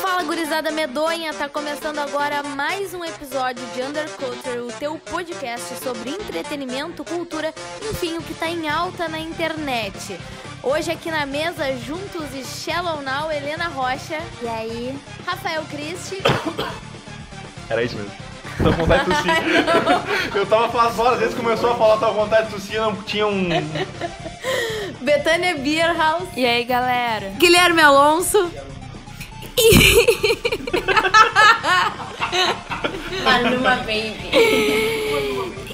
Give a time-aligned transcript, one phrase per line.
[0.00, 6.10] Fala gurizada medonha, tá começando agora mais um episódio de Underculture, o teu podcast sobre
[6.10, 7.52] entretenimento, cultura,
[7.90, 10.18] enfim, o que tá em alta na internet.
[10.62, 14.18] Hoje aqui na mesa, juntos e Shallow Now, Helena Rocha.
[14.42, 14.98] E aí?
[15.26, 16.22] Rafael Christi.
[17.68, 18.33] Era isso mesmo.
[18.58, 19.32] Tô com vontade de tossir.
[20.34, 20.68] Eu tava
[21.02, 23.48] horas, desde que começou a falar, tava com vontade de tossir, não tinha um.
[25.00, 26.28] Betânia Beerhouse.
[26.36, 27.32] E aí, galera?
[27.38, 28.50] Guilherme Alonso.
[33.24, 35.03] Maluma Baby.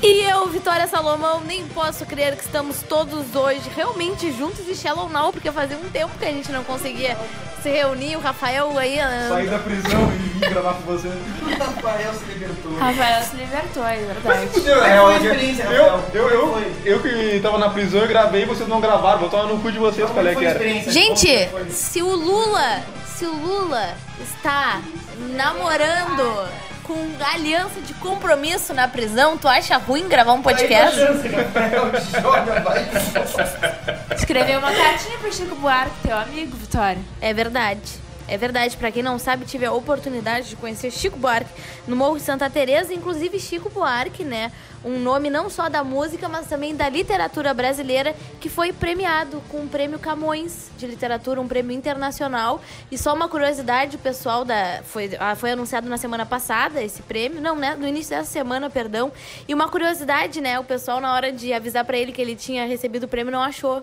[0.03, 5.11] E eu, Vitória Salomão, nem posso crer que estamos todos hoje realmente juntos e Shallow
[5.11, 7.19] Now, porque fazia um tempo que a gente não conseguia
[7.63, 8.17] se reunir.
[8.17, 8.99] O Rafael aí.
[8.99, 11.09] ah, Sair da prisão e vir gravar com você.
[11.61, 12.79] Rafael se libertou.
[12.79, 14.47] Rafael se libertou, é verdade.
[14.47, 16.29] Fudeu, é, eu, foi a eu, experiência, eu, Rafael.
[16.31, 19.21] eu, eu, que tava na prisão, eu gravei e vocês não gravaram.
[19.21, 20.91] Vou tomar no cu de vocês, qual é que era.
[20.91, 21.29] Gente,
[21.71, 22.83] se o Lula,
[23.19, 24.81] se o Lula está
[25.37, 26.49] namorando
[26.91, 30.99] com aliança de compromisso na prisão, tu acha ruim gravar um podcast?
[34.17, 37.01] Escreveu uma cartinha pro Chico Buarque, teu amigo, Vitória.
[37.21, 38.10] É verdade.
[38.31, 41.51] É verdade, pra quem não sabe, tive a oportunidade de conhecer Chico Buarque
[41.89, 44.53] no Morro de Santa Teresa, inclusive Chico Buarque, né?
[44.85, 49.65] Um nome não só da música, mas também da literatura brasileira, que foi premiado com
[49.65, 52.63] o Prêmio Camões de Literatura, um prêmio internacional.
[52.89, 57.03] E só uma curiosidade, o pessoal da foi ah, foi anunciado na semana passada esse
[57.03, 57.75] prêmio, não, né?
[57.75, 59.11] No início dessa semana, perdão.
[59.49, 60.57] E uma curiosidade, né?
[60.61, 63.43] O pessoal na hora de avisar pra ele que ele tinha recebido o prêmio não
[63.43, 63.83] achou.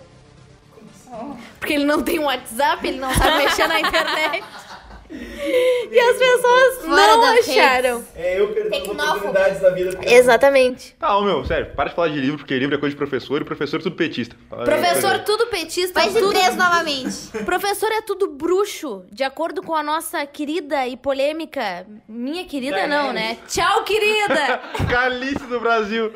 [1.59, 4.43] Porque ele não tem um WhatsApp, ele não sabe mexer na internet.
[5.09, 8.03] E as pessoas Fora não das acharam.
[8.13, 9.03] É eu perdendo Tecnófobo.
[9.19, 9.97] oportunidades da vida.
[10.03, 10.93] Exatamente.
[10.99, 13.41] Tá, ô meu, sério, para de falar de livro, porque livro é coisa de professor
[13.41, 14.35] e professor é tudo petista.
[14.49, 16.29] Fala- Professor, tudo petista, Vai tudo...
[16.29, 17.29] preso novamente.
[17.45, 21.87] Professor é tudo bruxo, de acordo com a nossa querida e polêmica.
[22.05, 23.37] Minha querida não, né?
[23.47, 24.59] Tchau, querida!
[24.91, 26.11] Calice do Brasil.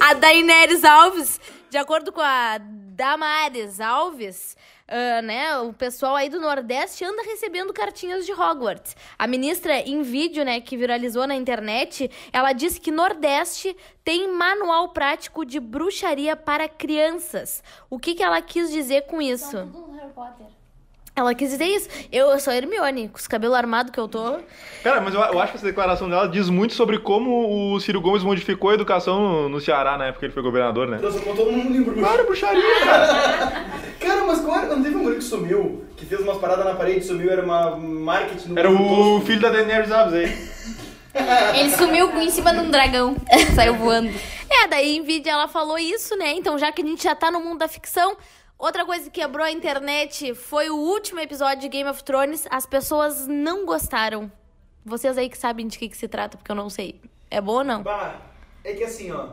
[0.00, 1.40] A Daenerys Alves,
[1.70, 2.58] de acordo com a
[2.94, 4.56] Damares Alves,
[4.86, 8.94] ah, né, o pessoal aí do Nordeste anda recebendo cartinhas de Hogwarts.
[9.18, 14.90] A ministra, em vídeo, né, que viralizou na internet, ela disse que Nordeste tem manual
[14.90, 17.64] prático de bruxaria para crianças.
[17.90, 19.56] O que, que ela quis dizer com isso?
[21.16, 21.88] Ela quis dizer isso.
[22.10, 24.36] Eu, eu sou a Hermione, com os cabelos armados que eu tô.
[24.82, 28.00] Cara, mas eu, eu acho que essa declaração dela diz muito sobre como o Ciro
[28.00, 30.98] Gomes modificou a educação no, Ceará na época que ele foi governador, né?
[30.98, 32.00] Transformou todo mundo em bruxo.
[32.00, 33.06] Claro, bruxaria, cara.
[34.00, 34.74] Cara, mas era?
[34.74, 37.76] Não teve um guri que sumiu, que fez umas paradas na parede, sumiu, era uma
[37.76, 40.54] marketing no Era o filho da Daenerys Alves aí.
[41.56, 43.16] Ele sumiu em cima de um dragão.
[43.54, 44.10] Saiu voando.
[44.50, 46.32] É, daí em vídeo ela falou isso, né?
[46.32, 48.16] Então, já que a gente já tá no mundo da ficção,
[48.58, 52.46] outra coisa que quebrou a internet foi o último episódio de Game of Thrones.
[52.50, 54.30] As pessoas não gostaram.
[54.84, 57.00] Vocês aí que sabem de que, que se trata, porque eu não sei.
[57.30, 57.82] É bom ou não?
[57.82, 58.20] Bah,
[58.62, 59.28] é que assim, ó,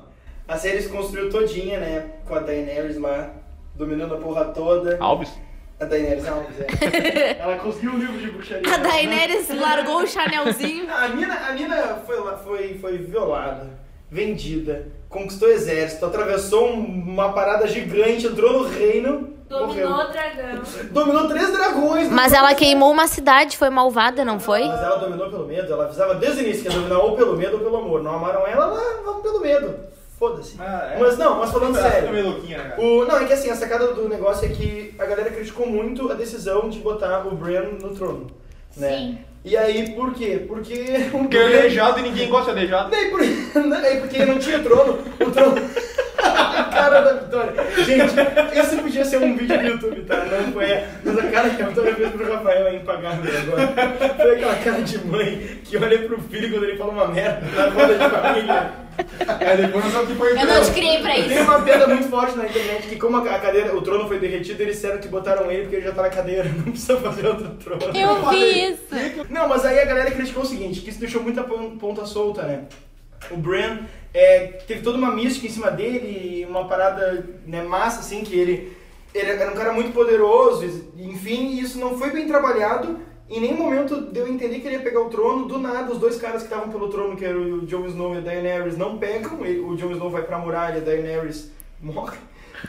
[0.47, 3.33] a série se construiu todinha, né, com a Daenerys lá,
[3.75, 4.97] dominando a porra toda.
[4.99, 5.31] Alves?
[5.79, 7.37] A Daenerys Alves, é.
[7.39, 8.73] Ela conseguiu o livro de bruxaria.
[8.73, 10.91] A Daenerys largou o Chanelzinho.
[10.93, 17.67] A mina, a mina foi, foi, foi violada, vendida, conquistou exército, atravessou um- uma parada
[17.67, 19.89] gigante, entrou no reino, morreu.
[19.89, 20.61] o dragão.
[20.91, 22.09] Dominou três dragões.
[22.09, 24.63] Mas ela queimou uma cidade, foi malvada, não foi?
[24.65, 27.35] Mas ela dominou pelo medo, ela avisava desde o início que ia dominar ou pelo
[27.37, 28.01] medo ou pelo amor.
[28.01, 29.75] Não amaram ela, ela vamos pelo medo.
[30.17, 30.55] Foda-se.
[30.59, 30.99] Ah, é?
[30.99, 32.11] Mas não, mas falando sério.
[32.13, 32.81] meio louquinha, né, cara?
[32.81, 36.09] O, não, é que assim, a sacada do negócio é que a galera criticou muito
[36.11, 38.27] a decisão de botar o Bran no trono.
[38.77, 38.89] Né?
[38.89, 39.17] Sim.
[39.43, 40.45] E aí, por quê?
[40.47, 42.91] Porque o Porque ele é aleijado e ninguém gosta de aleijado.
[42.91, 43.19] Nem por...
[43.81, 44.99] Nem porque não tinha trono.
[45.19, 45.55] O trono.
[46.71, 47.53] cara da Vitória.
[47.83, 48.13] Gente,
[48.59, 50.25] esse podia ser um vídeo no YouTube, tá?
[50.25, 50.83] Não foi.
[51.03, 54.15] Mas a cara que a Vitória fez pro Rafael é impagável agora.
[54.15, 57.69] Foi aquela cara de mãe que olha pro filho quando ele fala uma merda na
[57.69, 58.71] roda de família.
[59.39, 61.41] É, depois que foi Eu não te criei pra Tem isso.
[61.43, 64.75] uma piada muito forte na internet que como a cadeira, o trono foi derretido, eles
[64.75, 67.81] disseram que botaram ele porque ele já tá na cadeira, não precisa fazer outro trono.
[67.95, 69.25] Eu vi isso.
[69.29, 72.43] Não, mas aí a galera criticou o seguinte, que isso deixou muita pon- ponta solta,
[72.43, 72.63] né?
[73.29, 73.79] O Bran
[74.13, 78.75] é, teve toda uma mística em cima dele, uma parada né, massa, assim, que ele,
[79.13, 82.99] ele era um cara muito poderoso, enfim, e isso não foi bem trabalhado.
[83.31, 85.45] Em nenhum momento deu a entender que ele ia pegar o trono.
[85.45, 88.17] Do nada, os dois caras que estavam pelo trono, que eram o Jon Snow e
[88.17, 89.39] a Daenerys, não pegam.
[89.39, 91.49] O Jon Snow vai pra muralha, a Daenerys
[91.81, 92.17] morre.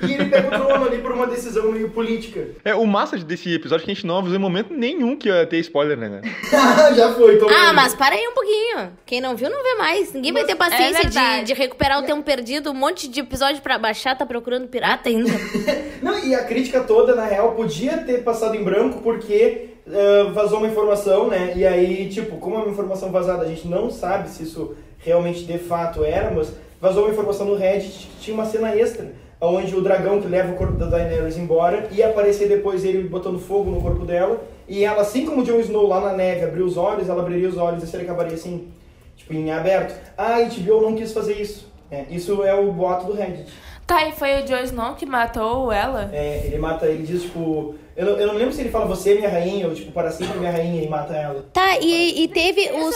[0.01, 2.47] E ele pega o trono ali por uma decisão meio política.
[2.65, 5.29] É, o massa desse episódio é que a gente não avisou em momento nenhum que
[5.29, 6.95] ia ter spoiler, né, cara?
[6.95, 7.77] Já foi, toma Ah, aí.
[7.77, 8.93] mas para aí um pouquinho.
[9.05, 10.15] Quem não viu, não vê mais.
[10.15, 12.71] Ninguém vai ter paciência é de, de recuperar o tempo perdido.
[12.71, 15.31] Um monte de episódio pra baixar, tá procurando pirata ainda.
[16.01, 20.59] Não, e a crítica toda, na real, podia ter passado em branco porque ah, vazou
[20.59, 21.53] uma informação, né?
[21.57, 25.45] E aí, tipo, como é uma informação vazada, a gente não sabe se isso realmente
[25.45, 29.75] de fato era, mas vazou uma informação no Reddit que tinha uma cena extra, onde
[29.75, 33.71] o dragão que leva o corpo da Daenerys embora ia aparecer depois ele botando fogo
[33.71, 36.77] no corpo dela, e ela, assim como o Jon Snow lá na neve abriu os
[36.77, 38.69] olhos, ela abriria os olhos e a série acabaria assim,
[39.17, 39.95] tipo, em aberto.
[40.17, 41.72] Ah, a HBO não quis fazer isso.
[41.93, 43.53] É, isso é o boato do Reddit.
[43.87, 46.09] Tá, e foi o Jon Snow que matou ela?
[46.13, 47.75] É, ele mata, ele diz, tipo.
[47.95, 50.11] Eu não, eu não lembro se ele fala você é minha rainha ou tipo, para
[50.11, 51.45] sempre minha rainha e mata ela.
[51.53, 52.95] Tá, e, e teve os.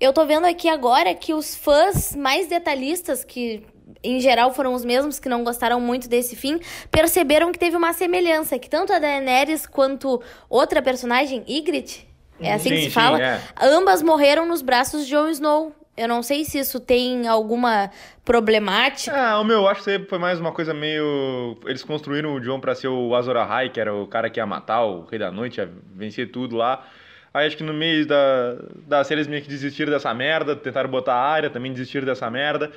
[0.00, 3.64] Eu tô vendo aqui agora que os fãs mais detalhistas, que
[4.04, 7.92] em geral foram os mesmos que não gostaram muito desse fim, perceberam que teve uma
[7.92, 12.06] semelhança, que tanto a Daenerys quanto outra personagem, Ygritte,
[12.40, 13.40] é assim que Sim, se sim, fala, é.
[13.60, 15.72] ambas morreram nos braços de Jon Snow.
[15.98, 17.90] Eu não sei se isso tem alguma
[18.24, 19.14] problemática.
[19.14, 21.58] Ah, o meu, eu acho que foi mais uma coisa meio.
[21.66, 24.46] Eles construíram o John pra ser o Azor Ahai, que era o cara que ia
[24.46, 26.86] matar o Rei da Noite, ia vencer tudo lá.
[27.34, 28.56] Aí acho que no meio da,
[28.86, 32.30] da série eles meio que desistiram dessa merda, tentaram botar a área, também desistiram dessa
[32.30, 32.70] merda.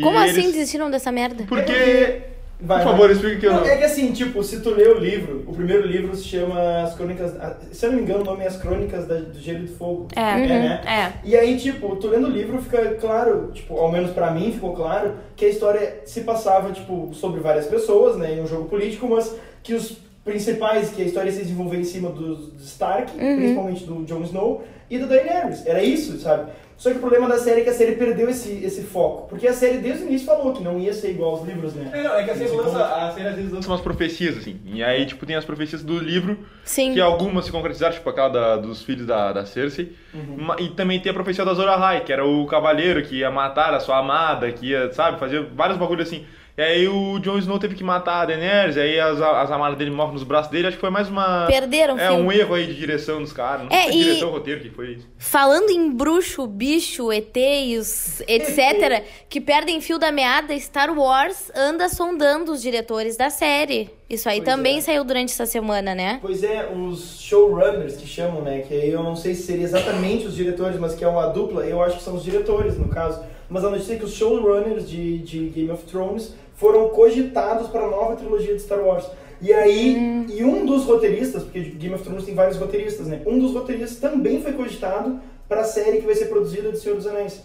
[0.00, 0.32] Como eles...
[0.32, 1.44] assim desistiram dessa merda?
[1.48, 2.35] Porque.
[2.58, 2.92] Vai, Por vai.
[2.94, 3.66] favor, explica que eu Não, não.
[3.66, 6.94] É que assim, tipo, se tu lê o livro, o primeiro livro se chama As
[6.94, 7.34] Crônicas.
[7.38, 9.62] ah, Se eu não me engano, o nome é As Crônicas da- do Gelo e
[9.66, 10.08] do Fogo.
[10.16, 10.46] É, Uhum.
[10.48, 10.80] né?
[10.86, 11.12] É.
[11.22, 14.72] E aí, tipo, tu lendo o livro fica claro, tipo, ao menos pra mim ficou
[14.74, 19.06] claro, que a história se passava, tipo, sobre várias pessoas, né, em um jogo político,
[19.06, 23.84] mas que os principais, que a história se desenvolveu em cima dos, dos Stark, principalmente
[23.84, 25.66] do Jon Snow, e do Daenerys.
[25.66, 26.50] Era isso, sabe?
[26.78, 29.28] Só que o problema da série é que a série perdeu esse, esse foco.
[29.28, 31.90] Porque a série desde o início falou que não ia ser igual aos livros, né?
[31.92, 34.60] É, não, é que a série lança, a série às vezes lança umas profecias, assim.
[34.66, 36.92] E aí, tipo, tem as profecias do livro, Sim.
[36.92, 39.92] que algumas se concretizaram, tipo aquela da- dos filhos da, da Cersei.
[40.12, 40.48] Uhum.
[40.58, 43.72] E também tem a profecia da Azor Ahai, que era o cavaleiro que ia matar
[43.72, 46.26] a sua amada, que ia, sabe, fazer vários bagulhos assim.
[46.58, 49.90] E aí o Jon Snow teve que matar a Daenerys, aí as, as amadas dele
[49.90, 50.68] morrem nos braços dele.
[50.68, 51.46] Acho que foi mais uma...
[51.46, 52.16] Perderam É, fio.
[52.16, 53.66] um erro aí de direção dos caras.
[53.68, 55.06] Não É, foi e- direção, roteiro, que foi isso.
[55.18, 62.52] Falando em bruxo, bicho, ETs, etc., que perdem fio da meada, Star Wars anda sondando
[62.52, 63.90] os diretores da série.
[64.08, 64.80] Isso aí Pois também é.
[64.80, 66.20] saiu durante essa semana, né?
[66.22, 68.60] Pois é, os showrunners que chamam, né?
[68.60, 71.66] Que aí eu não sei se seria exatamente os diretores, mas que é uma dupla,
[71.66, 73.20] eu acho que são os diretores, no caso.
[73.50, 77.84] Mas a notícia é que os showrunners de, de Game of Thrones foram cogitados para
[77.84, 79.06] a nova trilogia de Star Wars.
[79.40, 83.20] E aí, e um dos roteiristas, porque Game of Thrones tem vários roteiristas, né?
[83.26, 86.96] Um dos roteiristas também foi cogitado para a série que vai ser produzida de Senhor
[86.96, 87.42] dos Anéis.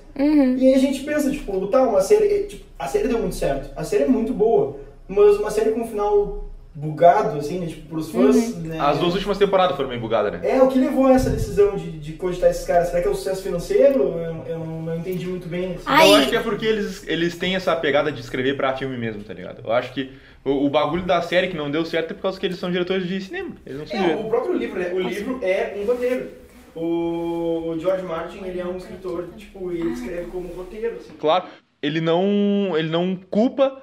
[0.57, 2.43] E aí a gente pensa, tipo, tá, uma série.
[2.43, 3.71] Tipo, a série deu muito certo.
[3.75, 4.77] A série é muito boa.
[5.07, 7.67] Mas uma série com um final bugado, assim, né?
[7.67, 8.55] Tipo, pros fãs.
[8.57, 8.79] Né?
[8.79, 10.39] As duas últimas temporadas foram bem bugadas, né?
[10.43, 12.87] É, o que levou a essa decisão de, de cogitar esses caras?
[12.87, 14.03] Será que é o sucesso financeiro?
[14.17, 15.73] Eu, eu não entendi muito bem.
[15.73, 15.83] assim.
[15.85, 16.09] Ai.
[16.09, 19.23] Eu acho que é porque eles, eles têm essa pegada de escrever pra filme mesmo,
[19.23, 19.61] tá ligado?
[19.65, 20.11] Eu acho que
[20.45, 22.71] o, o bagulho da série que não deu certo é por causa que eles são
[22.71, 23.55] diretores de cinema.
[23.65, 24.25] Eles não são É, diretores.
[24.25, 24.91] o próprio livro, né?
[24.93, 26.29] O livro é um roteiro.
[26.73, 31.11] O George Martin, ele é um escritor, tipo, ele escreve como um roteiro, assim.
[31.19, 31.45] Claro,
[31.81, 33.81] ele não, ele não culpa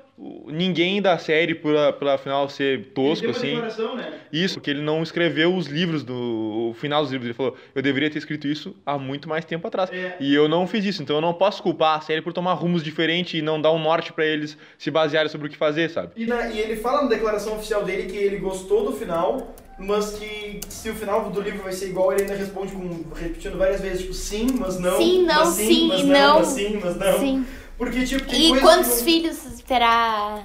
[0.49, 3.55] ninguém da série por, a- pela final ser tosco, assim.
[3.97, 4.13] né?
[4.33, 7.27] Isso, porque ele não escreveu os livros do o final dos livros.
[7.29, 9.91] Ele falou, eu deveria ter escrito isso há muito mais tempo atrás.
[9.91, 10.17] É.
[10.21, 12.83] E eu não fiz isso, então eu não posso culpar a série por tomar rumos
[12.83, 16.13] diferentes e não dar um norte pra eles se basearem sobre o que fazer, sabe?
[16.17, 20.13] E, na- e ele fala na declaração oficial dele que ele gostou do final, mas
[20.19, 23.81] que se o final do livro vai ser igual, ele ainda responde com, repetindo várias
[23.81, 24.97] vezes, tipo, sim, mas não.
[24.99, 26.35] Sim, não, mas sim, mas e não, não.
[26.41, 27.19] Mas sim, mas não.
[27.21, 27.47] Sim.
[27.79, 30.43] Porque, tipo, tem E quantos não- filhos terá?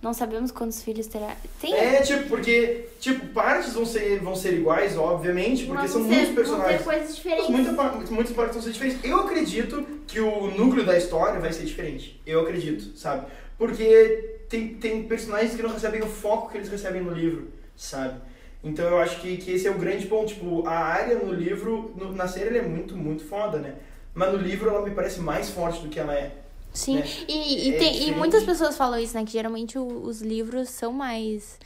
[0.00, 1.36] Não sabemos quantos filhos terá.
[1.60, 1.72] Tem?
[1.74, 6.08] É, tipo, porque, tipo, partes vão ser, vão ser iguais, obviamente, porque Mas são vão
[6.10, 6.82] muitos ser- personagens.
[6.82, 7.48] Vão ter coisas diferentes.
[7.50, 7.72] muita,
[8.10, 9.04] muitas partes vão ser diferentes.
[9.04, 12.20] Eu acredito que o núcleo da história vai ser diferente.
[12.26, 13.26] Eu acredito, sabe?
[13.56, 18.18] Porque tem, tem personagens que não recebem o foco que eles recebem no livro, sabe?
[18.64, 20.26] Então eu acho que, que esse é o grande ponto.
[20.34, 23.74] Tipo, a área no livro, no- na série ela é muito, muito foda, né?
[24.14, 26.32] Mas no livro ela me parece mais forte do que ela é.
[26.72, 26.96] Sim.
[26.96, 27.04] né?
[27.28, 29.24] E, e, É tem- e muitas pessoas falam isso, né?
[29.24, 31.58] Que geralmente o- os livros são mais.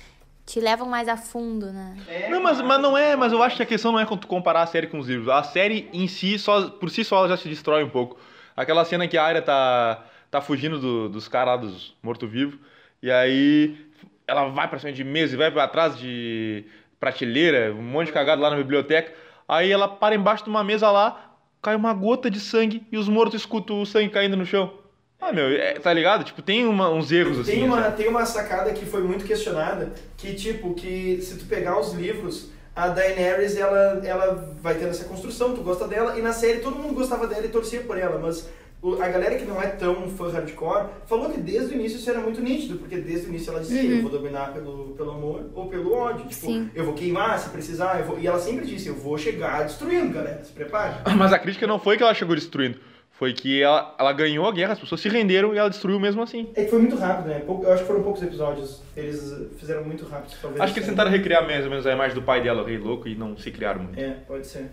[0.45, 1.97] te levam mais a fundo, né?
[2.31, 4.27] Não, mas, mas não é, mas eu acho que a questão não é quando tu
[4.29, 5.29] comparar a série com os livros.
[5.29, 8.17] A série em si, só, por si só, ela já se destrói um pouco.
[8.57, 12.61] Aquela cena que a Arya tá, tá fugindo do- dos caras lá, dos mortos-vivos,
[13.03, 13.77] e aí
[14.25, 16.65] ela vai pra cima de mesa e vai pra trás de
[17.01, 19.13] prateleira, um monte de cagado lá na biblioteca.
[19.49, 23.09] Aí ela para embaixo de uma mesa lá, cai uma gota de sangue e os
[23.09, 24.73] mortos escutam o sangue caindo no chão.
[25.21, 26.25] Ah, meu, é, tá ligado?
[26.25, 27.53] Tipo, tem uma- uns erros assim.
[27.53, 27.97] Tem uma, sabe?
[27.97, 32.51] tem uma sacada que foi muito questionada, que tipo, que se tu pegar os livros,
[32.75, 36.77] a Daenerys, ela, ela vai tendo essa construção, tu gosta dela, e na série todo
[36.77, 38.47] mundo gostava dela e torcia por ela, mas
[38.83, 42.11] o- a galera que não é tão fã hardcore falou que desde o início isso
[42.11, 45.47] era muito nítido, porque desde o início ela dizia, eu vou dominar pelo, pelo amor
[45.55, 46.71] ou pelo ódio, tipo, Sim.
[46.75, 48.19] eu vou queimar se precisar, eu vou...
[48.19, 50.97] e ela sempre disse, eu vou chegar destruindo, galera, se prepare.
[51.17, 52.79] Mas a crítica não foi que ela chegou destruindo.
[53.19, 56.23] Foi que ela, ela ganhou a guerra, as pessoas se renderam e ela destruiu mesmo
[56.23, 56.51] assim.
[56.55, 57.41] É que foi muito rápido, né?
[57.41, 60.61] Pou- Eu acho que foram poucos episódios, eles fizeram muito rápido, talvez.
[60.61, 62.77] Acho que eles tentaram recriar mais ou menos a imagem do pai dela, o rei
[62.77, 63.99] louco, e não se criaram muito.
[63.99, 64.71] É, pode ser.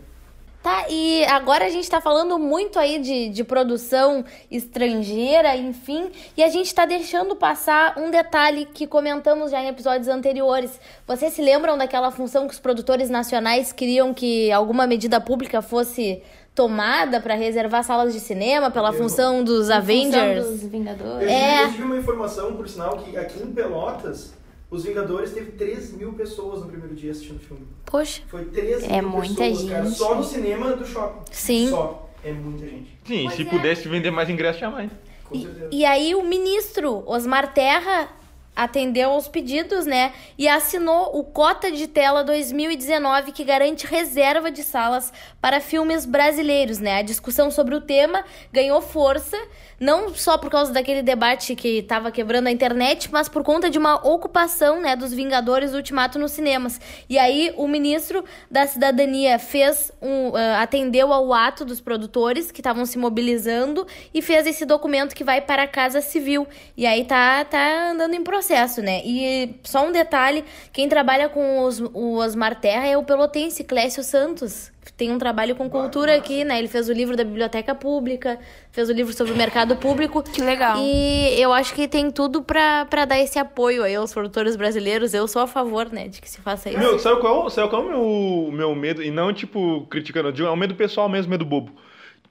[0.62, 6.44] Tá, e agora a gente tá falando muito aí de, de produção estrangeira, enfim, e
[6.44, 10.80] a gente tá deixando passar um detalhe que comentamos já em episódios anteriores.
[11.08, 16.22] Vocês se lembram daquela função que os produtores nacionais queriam que alguma medida pública fosse
[16.56, 20.46] tomada pra reservar salas de cinema pela Eu- função dos Em função Avengers?
[20.46, 21.28] dos Vingadores.
[21.30, 21.50] É.
[21.58, 24.34] tive, eu tive uma informação, por sinal, que aqui em Pelotas,
[24.70, 27.68] os Vingadores teve 3 mil pessoas no primeiro dia assistindo o filme.
[27.86, 29.98] Poxa, Foi 3 É mil muita pessoas, cara, gente.
[29.98, 31.22] só no cinema do shopping.
[31.32, 31.70] Sim.
[31.70, 32.10] Só.
[32.24, 32.98] É muita gente.
[33.06, 33.46] Sim, Pois se é.
[33.46, 34.90] pudesse vender mais ingressos, tinha mais.
[35.26, 35.70] Com certeza.
[35.72, 38.08] E aí o ministro Osmar Terra
[38.56, 40.14] atendeu aos pedidos, né?
[40.38, 46.80] E assinou o Cota de Tela 2019 que garante reserva de salas para filmes brasileiros,
[46.80, 47.00] né?
[47.00, 49.38] A discussão sobre o tema ganhou força,
[49.80, 53.78] não só por causa daquele debate que estava quebrando a internet, mas por conta de
[53.78, 56.80] uma ocupação, né, dos Vingadores do Ultimato nos cinemas.
[57.10, 62.62] E aí o ministro da Cidadania fez um ah, atendeu ao ato dos produtores que
[62.62, 66.48] estavam se mobilizando e fez esse documento que vai para a Casa Civil.
[66.78, 68.43] E aí tá tá andando em processo,
[68.82, 69.02] né?
[69.06, 74.04] E só um detalhe, quem trabalha com os, o Osmar Terra é o pelotense Clécio
[74.04, 74.72] Santos.
[74.98, 76.60] Tem um trabalho com cultura aqui, né?
[76.60, 78.38] Ele fez o livro da Biblioteca Pública,
[78.72, 80.22] fez o livro sobre o mercado público.
[80.22, 80.78] Que legal.
[80.80, 85.14] E eu acho que tem tudo pra, pra dar esse apoio aí aos produtores brasileiros.
[85.14, 86.80] Eu sou a favor, né, de que se faça isso.
[86.80, 89.02] Meu, sabe qual, sabe qual é o meu, meu medo?
[89.02, 91.72] E não, tipo, criticando, é um medo pessoal mesmo, medo bobo.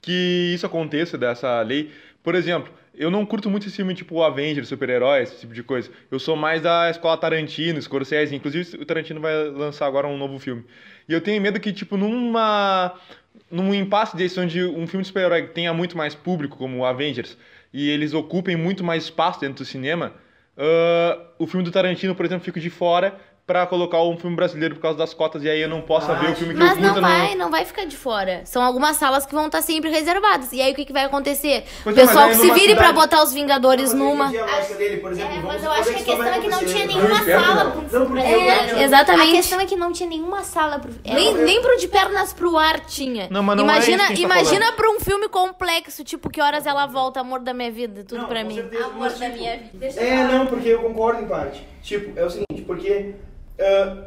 [0.00, 1.90] Que isso aconteça, dessa lei.
[2.22, 5.90] Por exemplo, eu não curto muito esse filme tipo Avengers, super-heróis, esse tipo de coisa.
[6.10, 8.34] Eu sou mais da escola Tarantino, Scorsese.
[8.34, 10.64] Inclusive, o Tarantino vai lançar agora um novo filme.
[11.08, 12.94] E eu tenho medo que, tipo, numa...
[13.50, 17.36] Num impasse desse, onde um filme de super-herói tenha muito mais público, como o Avengers,
[17.72, 20.14] e eles ocupem muito mais espaço dentro do cinema,
[20.56, 23.18] ah, o filme do Tarantino, por exemplo, fica de fora
[23.52, 26.14] pra colocar um filme brasileiro por causa das cotas, e aí eu não possa Ah,
[26.14, 27.00] ver o filme que Mas eu não curto.
[27.02, 28.40] vai, não vai ficar de fora.
[28.46, 30.50] São algumas salas que vão estar sempre reservadas.
[30.54, 31.64] E aí o que, que vai acontecer?
[31.84, 34.32] Pois o é, mas pessoal que se vire pra cidade- botar os Vingadores Não, mas
[34.32, 34.44] eu numa.
[34.46, 36.38] entendi a lógica dele, por exemplo, É, mas eu acho que a não questão é
[36.40, 37.70] que não tinha Não, nenhuma sala não.
[37.84, 39.32] pro- Não, É, eu quero- A Exatamente.
[39.32, 40.90] questão é que não tinha nenhuma sala pro.
[41.04, 43.28] é, Nem, nem pro de pernas pro ar tinha.
[43.30, 46.02] Não, mas não é imagina isso que a gente tá imagina pra um filme complexo,
[46.04, 48.54] tipo, que horas ela volta, amor da minha vida, tudo Não, pra mim.
[48.54, 49.86] certeza, Amor mas, da tipo, minha vida.
[50.00, 51.66] É, não, porque eu concordo em parte.
[51.82, 53.14] Tipo, é o seguinte, porque
[53.58, 54.04] ah,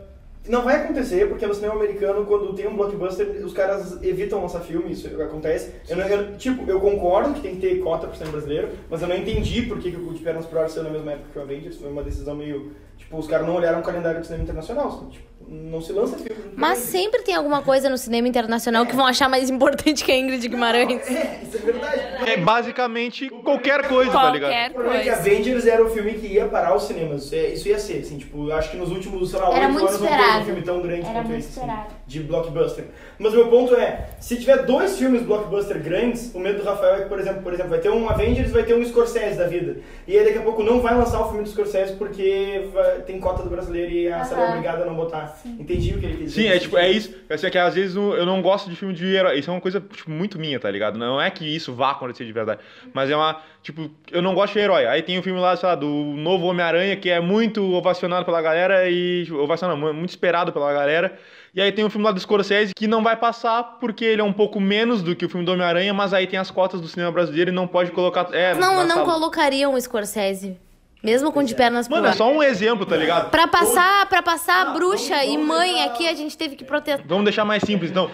[0.48, 4.60] não vai acontecer, porque no cinema americano, quando tem um blockbuster, os caras evitam lançar
[4.60, 5.72] filme, isso acontece.
[5.90, 9.02] Eu não- eu- tipo, eu concordo que tem que ter cota pro cinema brasileiro, mas
[9.02, 11.40] eu não entendi por que, que o Pernas pro Ar saiu na mesma época que
[11.40, 11.78] o Avengers.
[11.78, 12.74] Foi uma decisão meio.
[12.98, 14.88] Tipo, os caras não olharam o calendário do cinema internacional.
[14.88, 16.42] assim, Tipo, não se lança filme.
[16.56, 20.18] Mas sempre tem alguma coisa no cinema internacional que vão achar mais importante que a
[20.18, 21.08] Ingrid Guimarães.
[21.08, 22.02] É, isso é verdade.
[22.32, 24.50] É basicamente qualquer coisa, tá ligado?
[24.52, 25.22] Qualquer O problema é que coisa.
[25.22, 27.32] Avengers era o filme que ia parar os cinemas.
[27.32, 29.88] É, Isso ia ser, assim, tipo, acho que nos últimos, sei lá, Era oito muito
[29.88, 30.42] anos não teve esperado.
[30.42, 31.94] um filme tão grande Era quanto muito esse, assim, esperado.
[32.08, 32.86] de blockbuster.
[33.20, 36.96] Mas o meu ponto é, se tiver dois filmes blockbuster grandes, o medo do Rafael
[36.96, 39.38] é que, por exemplo, por exemplo, vai ter um Avengers e vai ter um Scorsese
[39.38, 39.78] da vida.
[40.08, 43.20] E aí daqui a pouco não vai lançar o filme do Scorsese porque vai- tem
[43.20, 45.38] cota do brasileiro e a Sara é obrigada a não botar.
[45.46, 46.42] Entendi o que ele quis dizer.
[46.42, 47.14] Sim, é tipo, é isso.
[47.30, 49.40] Eu sei que às vezes eu não gosto de filme de herói.
[49.40, 50.98] Isso é uma coisa tipo, muito minha, tá ligado?
[50.98, 52.60] Não é que isso vá acontecer de verdade.
[52.94, 53.42] Mas é uma.
[53.62, 54.86] Tipo, eu não gosto de herói.
[54.86, 58.42] Aí tem o filme lá, sei lá, do novo Homem-Aranha, que é muito ovacionado pela
[58.42, 59.28] galera e.
[59.32, 61.18] Ovacionado, não, muito esperado pela galera.
[61.56, 64.24] E aí tem o filme lá do Scorsese que não vai passar porque ele é
[64.24, 66.88] um pouco menos do que o filme do Homem-Aranha, mas aí tem as cotas do
[66.90, 68.28] cinema brasileiro e não pode colocar.
[68.34, 69.06] É, Não, não sala.
[69.06, 70.58] colocariam o Scorsese.
[71.06, 73.30] Mesmo com de pernas pro Mano, é só um exemplo, tá ligado?
[73.30, 77.06] Pra passar, pra passar bruxa e mãe aqui, a gente teve que protestar.
[77.08, 78.10] Vamos deixar mais simples, então.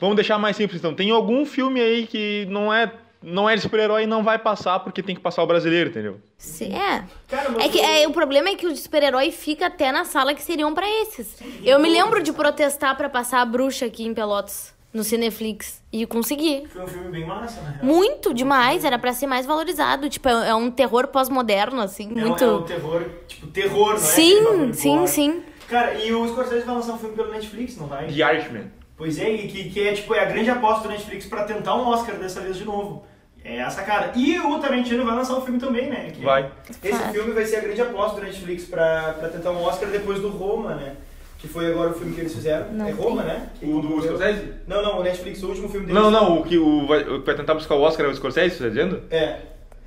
[0.00, 0.94] Vamos deixar mais simples, então.
[0.94, 2.88] Tem algum filme aí que não é,
[3.20, 6.20] não é de super-herói e não vai passar porque tem que passar o brasileiro, entendeu?
[6.38, 7.02] Se- É.
[7.26, 10.32] Cara, É que é, o problema é que o de super-herói fica até na sala
[10.32, 11.36] que seriam pra esses.
[11.64, 15.82] Eu me lembro de protestar pra passar a bruxa aqui em Pelotas, no Cineflix.
[15.92, 16.66] E consegui.
[16.68, 17.84] Foi um filme bem massa, na real.
[17.84, 20.08] Muito demais, era pra ser mais valorizado.
[20.08, 22.44] Tipo, é é um terror pós-moderno, assim, É muito.
[22.44, 23.98] É um terror, tipo, terror, não é?
[23.98, 25.08] Sim, bagulho sim, gore.
[25.08, 25.42] sim.
[25.68, 28.06] Cara, e o Scorsese vai lançar um filme pelo Netflix, não vai?
[28.06, 28.70] The Irishman.
[28.96, 31.74] Pois é, e que, que é tipo é a grande aposta do Netflix pra tentar
[31.74, 33.04] um Oscar dessa vez de novo.
[33.44, 34.12] É a sacada.
[34.16, 36.10] E o Tarantino vai lançar um filme também, né?
[36.10, 36.50] Que Vai.
[36.82, 40.20] Esse filme vai ser a grande aposta do Netflix pra, pra tentar um Oscar depois
[40.20, 40.96] do Roma, né?
[41.38, 42.72] Que foi agora o filme que eles fizeram.
[42.72, 43.50] Não é Roma, né?
[43.58, 44.52] Que O do Scorsese?
[44.66, 46.02] Não, não, o Netflix, o último filme deles.
[46.02, 48.14] Não, não, o que o, vai, o que vai tentar buscar o Oscar é o
[48.14, 49.02] Scorsese, você tá dizendo?
[49.10, 49.40] É.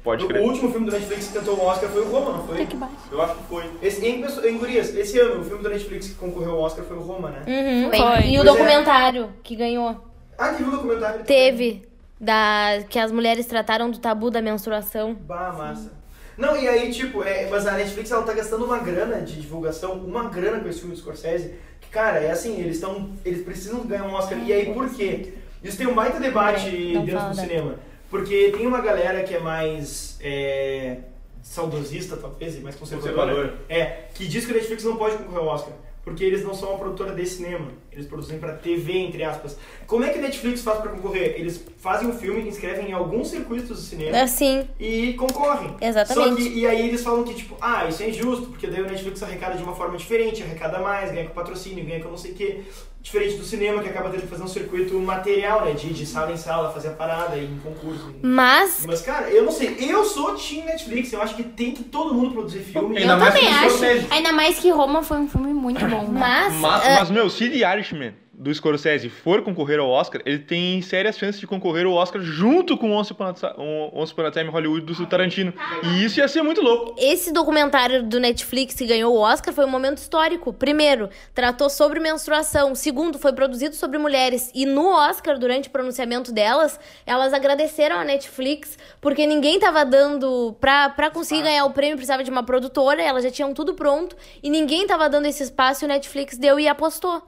[0.04, 0.42] Pode O, crer.
[0.42, 2.66] o último filme do Netflix que tentou um Oscar foi o Roma, não foi?
[2.66, 2.94] Que baixo.
[3.12, 3.64] Eu acho que foi.
[3.82, 6.96] Esse, em, em Gurias, esse ano, o filme do Netflix que concorreu ao Oscar foi
[6.98, 7.42] o Roma, né?
[7.48, 8.26] Uhum, Foi.
[8.30, 8.46] E o é.
[8.46, 9.98] documentário que ganhou.
[10.38, 11.24] Ah, teve um documentário.
[11.26, 11.84] Teve.
[12.22, 15.16] Da, que as mulheres trataram do tabu da menstruação.
[15.16, 15.92] Bah, massa.
[16.40, 19.94] Não, e aí, tipo, é, mas a Netflix ela tá gastando uma grana de divulgação,
[19.94, 23.10] uma grana com esse filme do Scorsese, que, cara, é assim, eles estão.
[23.26, 24.40] Eles precisam ganhar um Oscar.
[24.40, 25.34] E aí, por quê?
[25.62, 27.76] Isso tem um baita debate não dentro do da- cinema.
[28.10, 30.18] Porque tem uma galera que é mais.
[30.22, 30.98] É,
[31.44, 33.16] saudosista, talvez, e mais conservadora.
[33.34, 33.60] Conservadora.
[33.70, 35.74] É, que diz que o Netflix não pode concorrer ao Oscar.
[36.10, 37.68] Porque eles não são uma produtora de cinema.
[37.92, 39.58] Eles produzem pra TV, entre aspas.
[39.86, 41.36] Como é que a Netflix faz pra concorrer?
[41.38, 44.68] Eles fazem um filme, inscrevem em alguns circuitos do cinema Assim.
[44.80, 45.76] e concorrem.
[45.80, 46.42] Exatamente.
[46.44, 48.88] Só que, e aí eles falam que, tipo, ah, isso é injusto, porque daí o
[48.88, 52.32] Netflix arrecada de uma forma diferente, arrecada mais, ganha com patrocínio, ganha com não sei
[52.32, 52.62] o quê.
[53.02, 55.72] Diferente do cinema, que acaba tendo que fazer um circuito material, né?
[55.72, 58.14] De, de sala em sala, fazer a parada e em concurso.
[58.22, 59.78] Mas Mas, cara, eu não sei.
[59.80, 61.14] Eu sou Team Netflix.
[61.14, 62.98] Eu acho que tem que todo mundo produzir filme.
[62.98, 64.14] Ainda Eu mais também acho.
[64.14, 66.20] Ainda mais que Roma foi um filme muito bom, né?
[66.20, 70.40] Mas, Mas, ah, mas, meu, se The Irishman do Scorsese for concorrer ao Oscar, ele
[70.40, 75.06] tem sérias chances de concorrer ao Oscar junto com Once Upon a, Time Hollywood do
[75.06, 75.54] Tarantino.
[75.84, 76.96] E isso ia ser muito louco.
[76.98, 80.54] esse documentário do Netflix que ganhou o Oscar foi um momento histórico.
[80.54, 82.74] Primeiro, tratou sobre menstruação.
[82.74, 84.50] Segundo, foi produzido sobre mulheres.
[84.56, 90.56] E no Oscar, durante o pronunciamento delas, elas agradeceram a Netflix porque ninguém tava dando.
[90.62, 94.16] Pra, pra conseguir ganhar o prêmio, precisava de uma produtora, elas já tinham tudo pronto.
[94.42, 97.22] E ninguém tava dando esse espaço e o Netflix deu e apostou.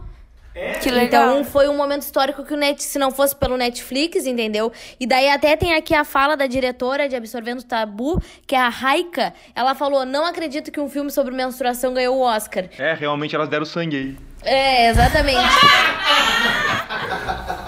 [0.53, 1.31] É, Que legal.
[1.31, 4.72] Então foi um momento histórico que o Net, se não fosse pelo Netflix, entendeu?
[5.00, 8.60] E daí até tem aqui a fala da diretora de Absorvendo o Tabu, que é
[8.60, 9.34] a Raika.
[9.55, 12.65] Ela falou: não acredito que um filme sobre menstruação ganhou o Oscar.
[12.77, 14.17] É, realmente elas deram sangue aí.
[14.43, 15.39] É, exatamente.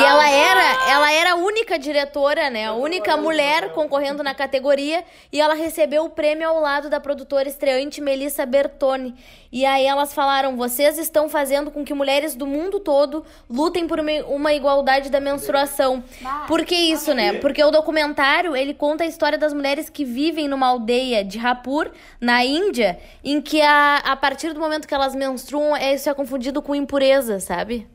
[0.00, 2.66] E ela era, ela era a única diretora, né?
[2.66, 5.04] A única mulher concorrendo na categoria.
[5.32, 9.14] E ela recebeu o prêmio ao lado da produtora estreante Melissa Bertoni.
[9.52, 13.98] E aí elas falaram: vocês estão fazendo com que mulheres do mundo todo lutem por
[14.00, 16.02] uma, igualdade da menstruação.
[16.46, 17.34] Por que isso, né?
[17.34, 21.90] Porque o documentário ele conta a história das mulheres que vivem numa aldeia de Rapur,
[22.20, 26.14] na Índia, em que a, a partir do momento que elas menstruam, é- isso é
[26.14, 27.86] confundido com impureza, sabe?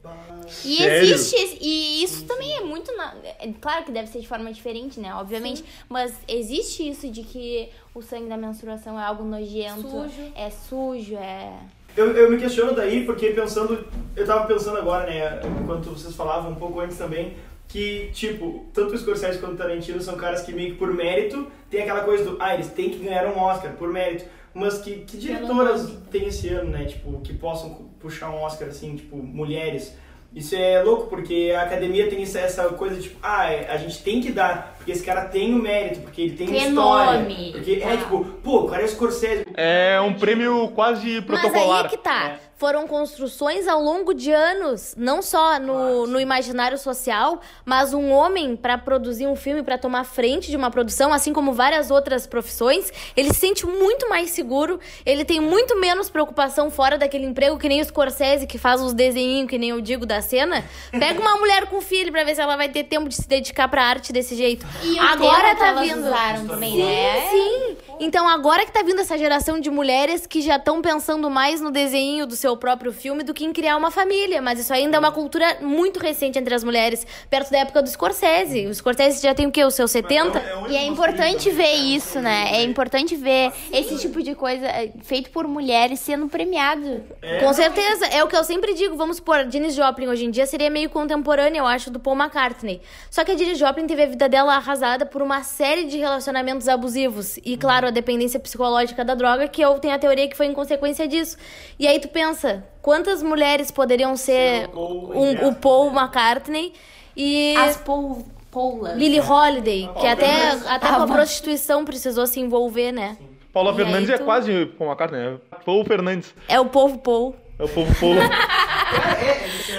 [0.63, 1.13] E Sério?
[1.13, 2.95] existe, e isso também é muito.
[2.95, 5.13] na- é claro que deve ser de forma diferente, né?
[5.15, 5.63] Obviamente.
[5.89, 9.81] Mas existe isso de que o sangue da menstruação é algo nojento.
[9.81, 10.31] Sujo.
[10.35, 11.51] É sujo, é.
[11.97, 13.87] Eu, eu me questiono daí, porque pensando.
[14.15, 17.35] Eu tava pensando agora, né, enquanto vocês falavam um pouco antes também,
[17.67, 21.47] que, tipo, tanto o Scorsese quanto o Tarantino são caras que meio que por mérito
[21.69, 24.25] tem aquela coisa do, ah, eles têm que ganhar um Oscar, por mérito.
[24.53, 28.95] Mas que, que diretoras tem esse ano, né, tipo, que possam puxar um Oscar assim,
[28.95, 29.93] tipo, mulheres?
[30.35, 34.19] Isso é louco, porque a academia tem essa- coisa, tipo, ah, é, a gente tem
[34.19, 37.19] que dar, porque esse cara tem o mérito, porque ele tem, Tem história.
[37.21, 37.51] nome.
[37.53, 37.97] Porque é Ah.
[37.97, 39.45] tipo, pô, o cara é Scorsese.
[39.55, 41.83] É um prêmio quase Mas protocolar.
[41.85, 42.31] aí que tá.
[42.41, 42.44] É.
[42.65, 48.55] Foram construções ao longo de anos, não só no, no imaginário social, mas um homem,
[48.55, 52.91] pra produzir um filme, pra tomar frente de uma produção, assim como várias outras profissões,
[53.15, 57.69] ele se sente muito mais seguro, ele tem muito menos preocupação fora daquele emprego, que
[57.69, 60.65] nem o Scorsese, que faz os desenhinhos, que nem eu digo, da cena.
[60.89, 63.67] Pega uma mulher com filho pra ver se ela vai ter tempo de se dedicar
[63.67, 64.65] pra arte desse jeito.
[64.81, 65.99] E o Agora tá vindo.
[65.99, 67.27] usaram também, Sim, né?
[67.29, 67.77] sim.
[67.99, 71.71] Então agora que tá vindo essa geração de mulheres que já estão pensando mais no
[71.71, 74.41] desenho do seu próprio filme do que em criar uma família.
[74.41, 77.89] Mas isso ainda é uma cultura muito recente entre as mulheres, perto da época do
[77.89, 78.67] Scorsese.
[78.67, 79.63] O Scorsese já tem o quê?
[79.63, 80.41] Os seus 70?
[80.69, 82.49] E é importante ver isso, né?
[82.51, 87.03] É importante ver esse tipo de coisa é, feito por mulheres sendo premiado.
[87.39, 88.05] Com certeza.
[88.07, 88.95] É o que eu sempre digo.
[88.95, 92.15] Vamos supor, a Janis Joplin hoje em dia seria meio contemporânea, eu acho, do Paul
[92.15, 92.81] McCartney.
[93.09, 96.67] Só que a Janis Joplin teve a vida dela arrasada por uma série de relacionamentos
[96.67, 97.37] abusivos.
[97.43, 100.53] E, claro, a dependência psicológica da droga, que eu tenho a teoria que foi em
[100.53, 101.37] consequência disso.
[101.79, 105.91] E aí tu pensa, quantas mulheres poderiam ser o Paul, um- o Paul?
[105.91, 106.73] McCartney
[107.15, 107.55] e...
[107.57, 108.97] As pol poulas.
[108.97, 113.17] Billie Holiday, que até, até com a prostituição precisou se envolver, né?
[113.51, 115.37] Paula E Fernandes é tu- quase Paul McCartney, né?
[115.65, 116.33] Paul Fernandes.
[116.47, 117.35] É o povo Paul.
[117.59, 118.15] É o povo Paul.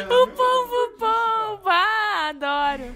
[0.09, 0.56] O povo ah.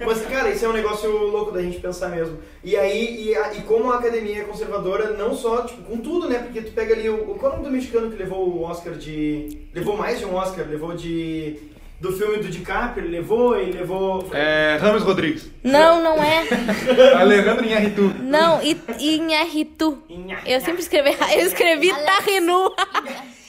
[0.04, 2.38] Mas, cara, isso é um negócio louco da gente pensar mesmo.
[2.64, 6.28] E aí, e, a- e como a academia é conservadora, não só, tipo, com tudo,
[6.28, 6.38] né?
[6.38, 7.18] Porque tu pega ali o.
[7.34, 9.58] Qual é o nome do mexicano que levou o Oscar de.
[9.74, 10.66] Levou mais de um Oscar?
[10.68, 11.56] Levou de.
[12.00, 14.26] do filme do DiCaprio, ele levou, ele levou...
[14.32, 14.78] É.
[14.80, 15.50] Rames Rodrigues.
[15.62, 16.44] Não, não é.
[17.20, 18.02] Alejandro Inharritu.
[18.22, 18.58] Não,
[18.98, 19.98] Inharritu.
[20.46, 21.10] Eu sempre escrevi.
[21.34, 22.72] Eu escrevi Tarrinu.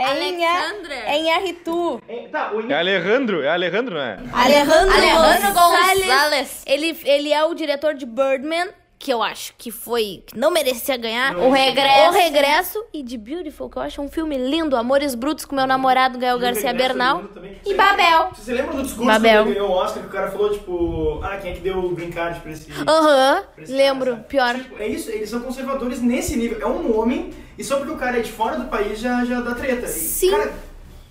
[0.00, 0.94] É Alexandra.
[0.94, 2.02] É Inharritu.
[2.08, 3.42] É, tá, o É Alejandro?
[3.42, 4.18] É Alejandro, não é?
[4.32, 6.06] Alejandro, Alejandro Gonzalez.
[6.06, 6.62] Gonzalez.
[6.66, 10.22] Ele, ele é o diretor de Birdman, que eu acho que foi.
[10.26, 11.34] que não merecia ganhar.
[11.38, 12.08] O Regresso.
[12.10, 14.76] O Regresso e de Beautiful, que eu acho um filme lindo.
[14.76, 17.24] Amores Brutos com meu namorado Gael Garcia Bernal.
[17.64, 18.30] E Babel.
[18.34, 19.46] Você lembra do discurso Babel.
[19.46, 21.94] que ganhou o Oscar, que o cara falou, tipo, ah, quem é que deu o
[21.94, 22.70] green card pra esse...
[22.86, 24.10] Aham, pra esse lembro.
[24.12, 24.22] cara?
[24.28, 24.54] Pior.
[24.56, 26.60] Tipo, é isso, eles são conservadores nesse nível.
[26.60, 29.40] É um homem, e só porque o cara é de fora do país já, já
[29.40, 29.86] dá treta.
[29.86, 30.30] E, Sim.
[30.30, 30.52] Cara,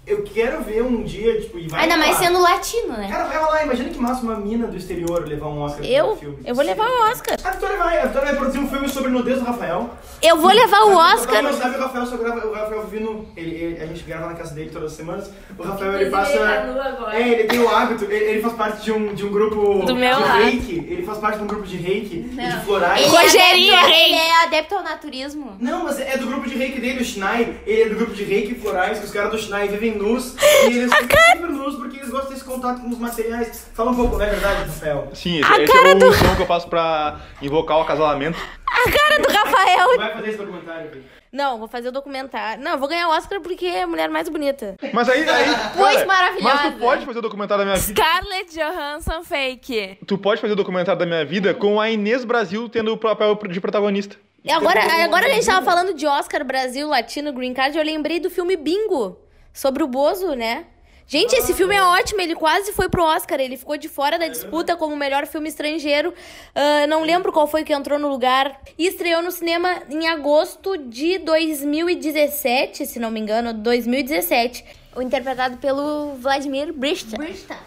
[0.07, 3.07] eu quero ver um dia, tipo, e vai Ainda mais sendo latino, né?
[3.11, 6.07] Cara, vai rolar, imagina que massa uma mina do exterior levar um Oscar Eu?
[6.07, 6.37] pro filme.
[6.43, 7.37] Eu vou levar o Oscar.
[7.43, 9.89] A Vitória vai, a Vitória vai produzir um filme sobre nudez do Rafael.
[10.21, 11.41] Eu vou levar o quem Oscar.
[11.43, 14.33] não sabe, o Rafael só grava, o Rafael vindo, ele, ele- a gente grava na
[14.33, 15.29] casa dele todas as semanas.
[15.57, 16.31] O Rafael, ele passa...
[16.31, 17.15] Ele tá nu agora.
[17.21, 19.95] É, ele tem o hábito, ele, ele faz parte de um, de um grupo Do
[19.95, 20.43] meu de lado.
[20.43, 20.75] reiki.
[20.89, 23.01] Ele faz parte de um grupo de reiki e de florais.
[23.01, 24.05] Ele Rogerinho é adepto, Rei.
[24.05, 25.55] ele é adepto ao naturismo.
[25.59, 27.55] Não, mas é do grupo de reiki dele, o Schnei.
[27.67, 30.35] Ele é do grupo de reiki e florais, que os caras do Schnei vivem nus.
[30.63, 33.69] E eles ficam sempre nus porque eles gostam desse contato com os materiais.
[33.73, 35.09] Fala um pouco, não é verdade, Rafael?
[35.13, 37.81] Sim, A esse, esse cara é o do- som que eu faço pra invocar o
[37.81, 38.37] acasalamento.
[38.67, 39.97] A cara do Tu Rafael.
[39.97, 41.01] vai fazer esse documentário, Vitor?
[41.31, 42.63] Não, vou fazer o documentário.
[42.63, 44.75] Não, vou ganhar o Oscar porque é a mulher mais bonita.
[44.91, 45.27] Mas aí.
[45.29, 45.45] aí
[45.77, 46.55] Pois cara, maravilhosa.
[46.63, 48.01] Mas tu pode fazer o documentário da minha vida.
[48.01, 49.99] Scarlett Johansson fake.
[50.07, 53.35] Tu pode fazer o documentário da minha vida com a Inês Brasil tendo o papel
[53.47, 54.15] de protagonista.
[54.43, 58.19] E agora, agora a gente tava falando de Oscar Brasil, Latino, Green Card, eu lembrei
[58.19, 59.19] do filme Bingo,
[59.53, 60.65] sobre o Bozo, né?
[61.11, 64.27] Gente, esse filme é ótimo, ele quase foi pro Oscar, ele ficou de fora da
[64.27, 66.13] disputa como melhor filme estrangeiro.
[66.53, 68.61] Ah, não lembro qual foi que entrou no lugar.
[68.77, 74.63] E estreou no cinema em agosto de 2017, se não me engano, 2017.
[74.95, 77.17] O interpretado pelo Vladimir Brista.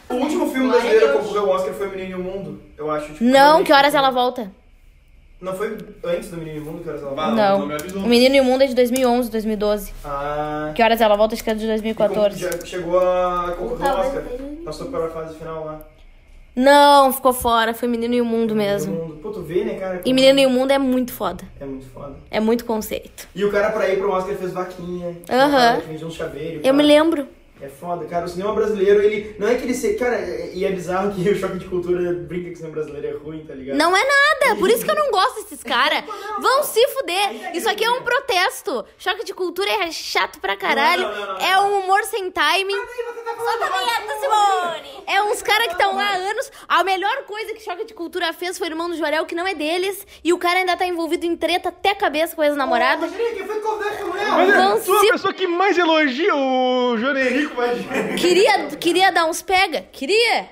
[0.08, 3.12] O último filme brasileiro a concorrer ao Oscar foi Menino e o Mundo, eu acho.
[3.12, 4.52] Tipo, Não, que horas ela volta?
[5.42, 7.32] Não foi antes do Menino e o Mundo que horas ela volta?
[7.32, 7.58] Não.
[7.58, 8.02] não me avisou.
[8.02, 9.92] O Menino e o Mundo é de 2011, 2012.
[10.04, 10.70] Ah.
[10.72, 11.34] Que horas ela volta?
[11.34, 12.38] Acho que é de e 2014.
[12.40, 14.22] como Já chegou a concorrer ao Oscar.
[14.64, 15.80] Passou pela fase final lá.
[16.54, 17.74] Não, ficou fora.
[17.74, 18.92] Foi Menino e o Mundo mesmo.
[18.92, 19.22] Menino e o Mundo.
[19.22, 20.00] Pô, tu vê, né, cara?
[20.04, 21.42] E Menino e o Mundo é muito foda.
[21.60, 22.14] É muito foda.
[22.30, 23.26] É muito conceito.
[23.34, 25.16] E o cara pra ir pro Oscar fez vaquinha.
[25.28, 25.48] Aham.
[25.48, 26.60] Um cara que vendia um chaveiro.
[26.62, 27.26] Eu me lembro.
[27.62, 28.24] É foda, cara.
[28.24, 29.36] O cinema brasileiro, ele.
[29.38, 29.94] Não é que ele se.
[29.94, 33.20] Cara, e é bizarro que o choque de cultura brinca que o cinema brasileiro é
[33.20, 33.76] ruim, tá ligado?
[33.76, 34.56] Não é nada.
[34.58, 36.02] Por isso que eu não gosto desses caras.
[36.40, 37.56] Vão se fuder.
[37.56, 38.84] Isso aqui é um protesto.
[38.98, 41.04] Choque de cultura é chato pra caralho.
[41.04, 42.74] Não, não, não, não, É um humor sem timing.
[43.42, 43.66] Solta
[44.20, 45.04] Simone!
[45.06, 46.50] É uns caras que estão lá há anos.
[46.68, 49.46] A melhor coisa que Choque de Cultura fez foi o irmão do Jorel, que não
[49.46, 50.06] é deles.
[50.24, 53.06] E o cara ainda tá envolvido em treta até a cabeça com a ex-namorada.
[53.06, 56.96] Rogerinho, quem foi convidado com Mas é, tu é a pessoa que mais elogia o
[56.96, 57.14] João
[58.18, 59.82] Queria, queria dar uns pega?
[59.92, 60.48] Queria.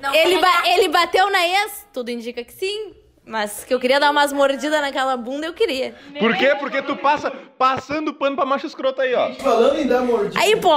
[0.00, 1.86] Não Ele, ba- ele bateu na ex?
[1.92, 2.94] Tudo indica que sim.
[3.24, 5.94] Mas que eu queria dar umas mordidas naquela bunda, eu queria.
[6.18, 6.54] Por quê?
[6.58, 9.34] Porque tu passa passando pano pra macho escroto aí, ó.
[9.34, 10.40] Falando em dar mordida.
[10.40, 10.70] Aí, pô,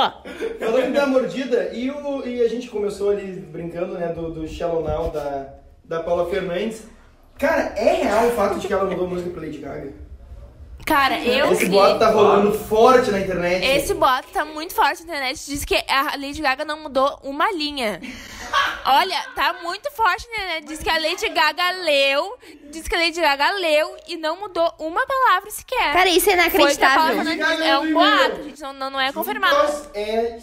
[0.59, 4.45] Falando em dar mordida, e, o, e a gente começou ali brincando, né, do, do
[4.49, 5.47] Shallow Now da,
[5.85, 6.83] da Paula Fernandes.
[7.39, 9.93] Cara, é real o fato de que ela mudou música pra Lady Gaga?
[10.91, 11.71] Cara, eu Esse vi.
[11.71, 13.65] boato tá rolando forte na internet.
[13.65, 15.45] Esse boato tá muito forte na internet.
[15.45, 18.01] Diz que a Lady Gaga não mudou uma linha.
[18.85, 20.65] Olha, tá muito forte na internet.
[20.67, 22.37] Diz que a Lady Gaga leu.
[22.69, 25.93] Diz que a Lady Gaga leu e não mudou uma palavra sequer.
[25.93, 27.65] cara, isso é Foi o que a inacreditável.
[27.65, 28.61] É um boato, gente.
[28.61, 29.89] Não, não, é confirmado.
[29.93, 30.39] É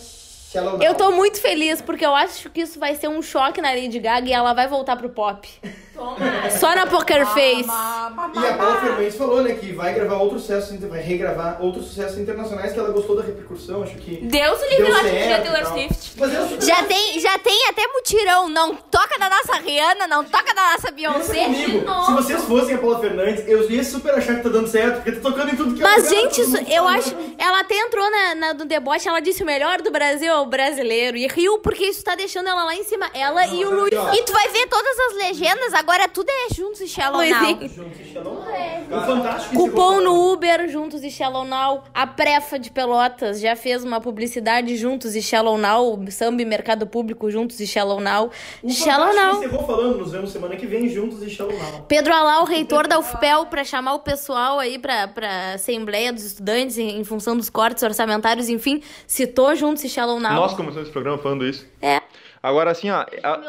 [0.50, 0.82] Shallow Now.
[0.82, 3.98] Eu tô muito feliz, porque eu acho que isso vai ser um choque na Lady
[3.98, 5.48] Gaga e ela vai voltar pro pop.
[6.61, 7.64] Só na Poker Face.
[7.66, 12.18] E a Paula Fernandes falou, né, que vai gravar outros sucessos, vai regravar outros sucessos
[12.18, 15.66] internacionais que ela gostou da repercussão, acho que Deus o livre lá de Taylor.
[15.66, 16.12] Swift.
[16.16, 18.48] Mas eu, Já tem, já tem até mutirão.
[18.48, 21.44] Não toca da nossa Rihanna, não toca da nossa Pensa Beyoncé.
[21.44, 25.02] comigo, se vocês fossem a Paula Fernandes, eu ia super achar que tá dando certo,
[25.02, 26.96] porque tá tocando em tudo que Mas, é lugar, gente, todo isso, mundo eu fala.
[26.98, 27.16] acho.
[27.38, 30.46] Ela até entrou na, na- no deboche, ela disse o melhor do Brasil é o
[30.46, 31.16] brasileiro.
[31.16, 33.11] E riu porque isso tá deixando ela lá em cima.
[33.14, 33.92] Ela e o Luiz.
[33.92, 37.40] E tu vai ver todas as legendas, agora tudo é juntos e Shallow Now.
[37.40, 37.68] Luizinho.
[37.68, 38.98] Juntos e Shallow Now.
[38.98, 41.85] O Fantástico Cupom no Uber, Juntos e Shallow Now.
[41.92, 45.98] A Prefa de Pelotas já fez uma publicidade Juntos e Shallow Now.
[46.11, 48.31] Samba e Mercado Público Juntos e Shallow Now.
[48.62, 49.38] O Shallow Now.
[49.38, 51.85] encerrou falando, nos vemos semana que vem, juntos e Shallow Now.
[51.88, 56.79] Pedro Alau, reitor da UFPEL, pra chamar o pessoal aí pra, pra Assembleia dos Estudantes
[56.79, 60.27] em, em função dos cortes orçamentários, enfim, citou Juntos e Shallow Now.
[60.34, 61.66] Nós começamos esse programa falando isso.
[61.82, 62.00] É.
[62.42, 63.04] Agora, assim, ó.
[63.22, 63.40] a-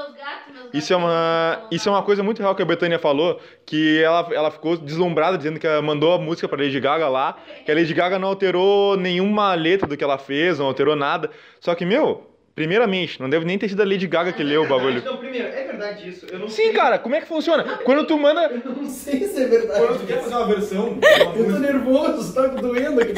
[0.74, 4.28] Isso é, uma, isso é uma coisa muito real que a Betânia falou, que ela,
[4.32, 7.76] ela ficou deslumbrada dizendo que ela mandou a música pra Lady Gaga lá, que a
[7.76, 11.30] Lady Gaga não alterou nenhuma letra do que ela fez, não alterou nada.
[11.60, 14.68] Só que, meu, primeiramente, não deve nem ter sido a Lady Gaga que leu o
[14.68, 15.04] bagulho.
[15.06, 16.26] Não, primeiro, é verdade isso.
[16.30, 16.74] Eu não Sim, sei.
[16.74, 17.64] cara, como é que funciona?
[17.86, 18.42] Quando tu manda.
[18.48, 19.80] Eu não sei se é verdade.
[19.86, 23.14] Quando tu quer fazer uma versão, uma Eu tô nervoso, tá doendo aqui.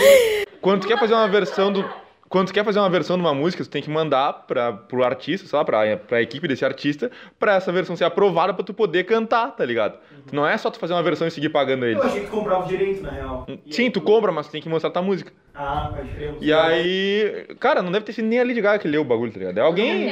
[0.62, 1.89] Quando tu quer fazer uma versão do.
[2.32, 5.04] Quando tu quer fazer uma versão de uma música, tu tem que mandar pra, pro
[5.04, 8.74] artista, sei lá, pra, pra equipe desse artista, pra essa versão ser aprovada pra tu
[8.74, 10.00] poder cantar, tá ligado?
[10.32, 12.00] Não é só tu fazer uma versão e seguir pagando ele.
[12.00, 13.46] Eu achei que tu comprava o direito, na real.
[13.65, 15.34] E Sim, aí- tu compra, mas tu tem que mostrar tua música.
[15.54, 16.36] Ah, pode crer.
[16.39, 17.48] E aí.
[17.60, 19.58] Cara, não deve ter sido nem a Lady Gaga que leu o bagulho, tá ligado?
[19.58, 20.10] É alguém.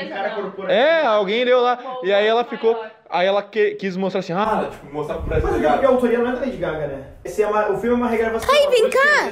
[0.68, 1.80] É, alguém leu lá.
[2.04, 2.78] E aí ela ficou.
[3.12, 5.68] Aí ela que- quis mostrar assim, Ah, ah, tipo, mostrar pro Mas Brasil.
[5.68, 7.04] é a autoria não é da Lady Gaga, né?
[7.26, 8.48] Esse é uma, o filme é uma regravação.
[8.54, 9.32] Ai, vem ser cá!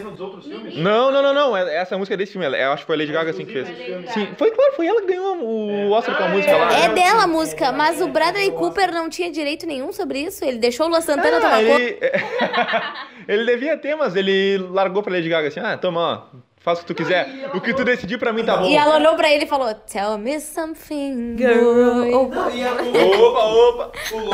[0.77, 1.55] Não, não, não, não.
[1.55, 2.45] é- Essa música é desse filme.
[2.47, 3.67] ela- Eu acho que foi a Lady Gaga assim que fez.
[4.13, 6.73] Sim, foi claro, foi ela que ganhou o Oscar com a música lá.
[6.73, 10.43] É dela a música, mas o Bradley Cooper não tinha direito nenhum sobre isso.
[10.43, 11.81] Ele deixou o Luan Santana tomar Ah, conta.
[11.81, 11.99] ele...
[13.27, 16.81] ele devia ter, mas ele largou pra Lady Gaga assim, ah, toma, ó, faz o
[16.81, 17.49] que tu quiser.
[17.53, 18.65] O que tu decidir pra mim tá bom.
[18.67, 22.27] E ela olhou pra ele e falou: Tell me something, girl.
[22.29, 23.91] Não, e a- Opa, opa!
[24.13, 24.29] o, louco,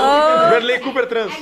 [0.49, 1.33] Bradley Cooper trans.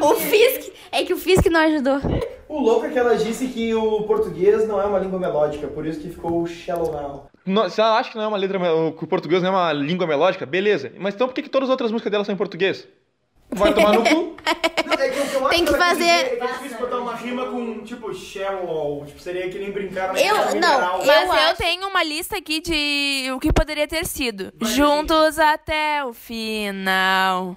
[0.00, 0.72] O Fisk.
[0.90, 2.00] É que o Fisk não ajudou.
[2.48, 5.86] o louco é que ela disse que o português não é uma língua melódica, por
[5.86, 7.26] isso que ficou Shallow Now.
[7.46, 8.58] No- Se ela acha que não é uma letra,
[8.96, 10.92] que o português não é uma língua melódica, beleza.
[10.98, 12.86] Mas então por que, que todas as outras músicas dela são em português?
[13.54, 14.36] Vai tomar no cu.
[14.86, 16.78] Não, é que o que eu acho Tem que fazer- dizer É que é difícil
[16.78, 21.00] botar uma rima com, tipo, shallow, tipo, seria que nem brincar na Eu- não, mineral.
[21.00, 24.52] eu Mas eu, acho- tenho uma lista aqui de o que poderia ter sido.
[24.62, 27.56] Juntos até o final.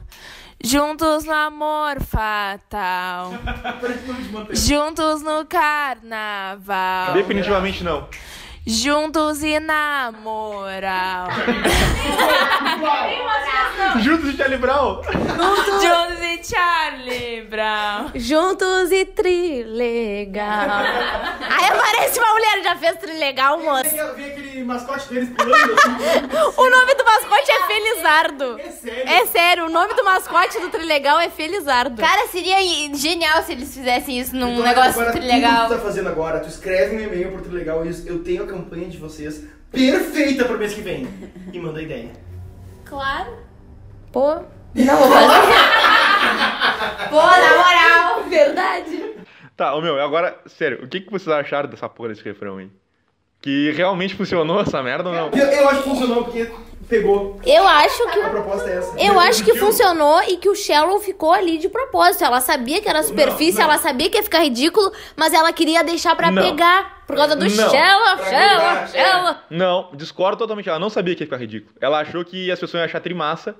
[0.64, 3.34] Juntos no amor fatal.
[4.52, 7.14] Juntos no carnaval.
[7.14, 8.08] Definitivamente não.
[8.68, 11.28] Juntos e na moral.
[14.02, 15.02] Juntos de Charlie Brown.
[15.04, 18.10] Juntos e Charlie Brown.
[18.16, 20.50] Juntos e trilegal.
[21.48, 23.84] Aí aparece uma mulher, já fez trilegal, moça.
[23.84, 26.56] Vem vem aquele mascote deles pulando assim.
[26.58, 28.60] O nome do mascote é Felizardo.
[28.60, 29.10] É sério.
[29.10, 32.02] É sério, o nome do mascote do Trilegal é Felizardo.
[32.02, 32.58] Cara, seria
[32.96, 35.12] genial se eles fizessem isso num Então, negócio agora.
[35.12, 38.08] Tudo que tu tá fazendo agora, tu escreve um e-mail pro Trilegal isso.
[38.08, 41.08] Eu tenho a campanha de vocês perfeita pro mês que vem.
[41.52, 42.12] E manda ideia.
[42.86, 43.38] Claro.
[44.12, 44.36] Pô,
[44.76, 45.54] não vou fazer.
[47.10, 48.24] Pô, na moral.
[48.30, 49.16] Verdade.
[49.58, 52.70] Tá, ô meu, agora, sério, o que, que vocês acharam dessa porra desse refrão aí?
[53.42, 55.30] Que realmente funcionou essa merda ou não?
[55.30, 56.50] Eu, eu acho que funcionou porque
[56.88, 57.40] pegou.
[57.46, 59.00] Eu acho que A proposta é essa.
[59.00, 62.24] Eu acho que funcionou e que o Shallow ficou ali de propósito.
[62.24, 63.66] Ela sabia que era superfície, não.
[63.66, 66.42] ela sabia que ia ficar ridículo, mas ela queria deixar pra Não.
[66.42, 67.04] pegar.
[67.06, 67.70] Por causa do Não.
[67.70, 69.12] Pegar, é.
[69.12, 69.36] Shallow.
[69.50, 70.70] Não, discordo totalmente.
[70.70, 71.74] Ela não sabia que ia ficar ridículo.
[71.80, 73.56] Ela achou que as pessoas iam achar trimassa.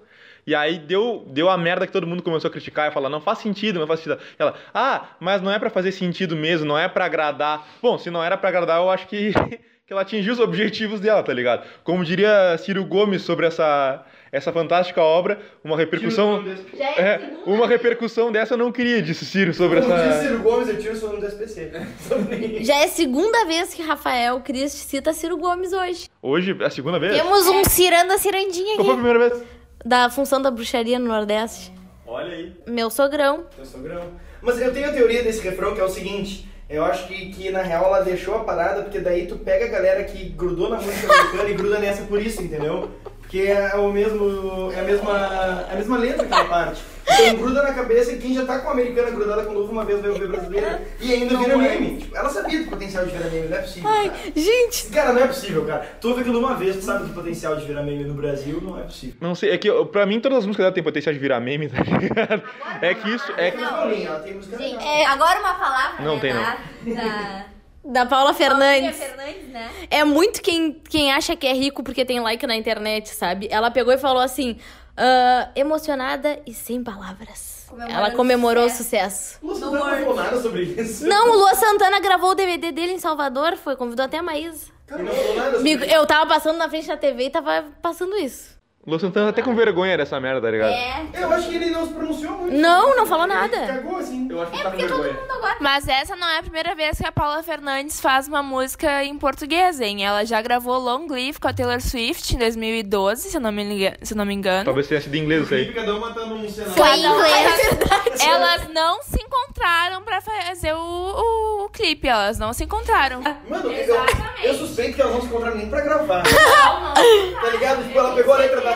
[0.48, 3.20] E aí deu, deu a merda que todo mundo começou a criticar e falar, não
[3.20, 4.20] faz sentido, não faz sentido.
[4.38, 7.66] E ela, ah, mas não é pra fazer sentido mesmo, não é pra agradar.
[7.82, 9.34] Bom, se não era pra agradar, eu acho que,
[9.86, 11.64] que ela atingiu os objetivos dela, tá ligado?
[11.84, 16.44] Como diria Ciro Gomes sobre essa, essa fantástica obra, uma repercussão.
[16.76, 20.22] Já É, uma repercussão dessa eu não queria, disse Ciro sobre Como diz essa.
[20.24, 21.72] Ciro Gomes, eu tiro o sono do SPC.
[22.66, 26.10] Já é a segunda vez que Rafael Christ cita Ciro Gomes hoje.
[26.20, 27.14] Hoje, é a segunda vez?
[27.14, 29.04] Temos um ciranda cirandinha Qual foi a aqui.
[29.04, 29.44] primeira vez?
[29.86, 31.72] Da função da bruxaria no Nordeste.
[32.08, 32.54] Olha aí.
[32.66, 33.46] Meu sogrão.
[33.56, 34.02] Eu sou grão.
[34.42, 36.50] Mas eu tenho a teoria desse refrão que é o seguinte.
[36.76, 39.70] Eu acho que, que na real ela deixou a parada, porque daí tu pega a
[39.70, 42.90] galera que grudou na música americana e gruda nessa por isso, entendeu?
[43.22, 44.72] Porque é o mesmo.
[44.74, 45.66] É a mesma.
[45.70, 46.82] É a mesma letra aquela parte.
[47.08, 49.72] Então gruda na cabeça e quem já tá com a americana grudada com o novo
[49.72, 51.98] uma vez vai ouvir brasileira e ainda vira meme.
[51.98, 53.90] Tipo, ela sabia do potencial de virar meme, não é possível.
[53.90, 54.22] Ai, cara.
[54.36, 54.88] gente.
[54.88, 55.88] Cara, não é possível, cara.
[56.02, 58.80] Tu ouve aquilo uma vez, tu sabe do potencial de virar meme no Brasil, não
[58.80, 59.16] é possível.
[59.22, 61.70] Não sei, é que pra mim todas as músicas dela têm potencial de virar meme,
[61.70, 62.42] tá ligado?
[62.82, 63.32] É que isso.
[63.38, 63.58] É que...
[63.58, 66.42] Paulinha, ela tem música Sim, é, agora uma palavra Não né, tem, não.
[66.42, 67.46] da, da
[67.86, 68.98] Da Paula Fernandes.
[68.98, 69.70] Fernandes, né?
[69.92, 73.48] É muito quem, quem acha que é rico porque tem like na internet, sabe?
[73.52, 74.58] Ela pegou e falou assim:
[74.98, 77.68] "Ah, emocionada e sem palavras.
[77.90, 79.38] Ela comemorou o sucesso.
[79.44, 81.06] Lúcio não falou nada sobre isso.
[81.08, 84.68] Não, o Lua Santana gravou o DVD dele em Salvador, foi, convidou até a Maísa.
[84.88, 85.84] Cara, não falou nada sobre isso.
[85.86, 88.55] eu tava passando na frente da TV e tava passando isso.
[88.88, 90.70] Lu Santana tá até com vergonha dessa merda, tá ligado?
[90.72, 91.06] É.
[91.14, 92.56] Eu acho que ele não se pronunciou muito.
[92.56, 93.58] Não, não falou Ele nada.
[93.66, 94.28] Cagou assim.
[94.30, 95.22] Eu acho que É tá com porque todo vergonha.
[95.24, 95.56] mundo agora.
[95.60, 99.18] Mas essa não é a primeira vez que a Paula Fernandes faz uma música em
[99.18, 100.06] português, hein?
[100.06, 103.64] Ela já gravou Long Live com a Taylor Swift em 2012, se eu não me,
[103.64, 104.66] liga- se eu não me engano.
[104.66, 105.74] Talvez tenha sido em inglês isso aí.
[105.74, 106.74] Cada uma tá num cenário.
[106.76, 108.24] Foi em inglês.
[108.24, 113.20] Elas não se encontraram pra fazer o, o, o clipe, elas não se encontraram.
[113.50, 113.96] Mano, eu,
[114.44, 116.22] eu suspeito que elas não se encontraram nem pra gravar.
[116.24, 117.84] tá ligado?
[117.84, 118.75] Tipo, ela pegou a letra da.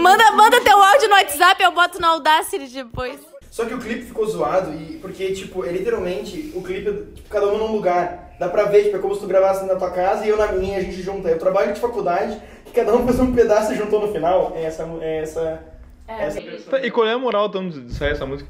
[0.00, 3.20] Manda, manda teu áudio no WhatsApp, eu boto no Audacity depois.
[3.50, 7.48] Só que o clipe ficou zoado, e, porque, tipo, é literalmente, o clipe, tipo, cada
[7.48, 8.34] um num lugar.
[8.38, 10.52] Dá pra ver, tipo, é como se tu gravasse na tua casa e eu na
[10.52, 11.28] minha, a gente junta.
[11.28, 14.52] Eu trabalho de faculdade, que cada um fez um pedaço e juntou no final.
[14.54, 14.84] É essa...
[15.00, 15.62] É essa,
[16.06, 16.78] É, essa versão.
[16.78, 18.48] E qual é a moral então, de sair essa música?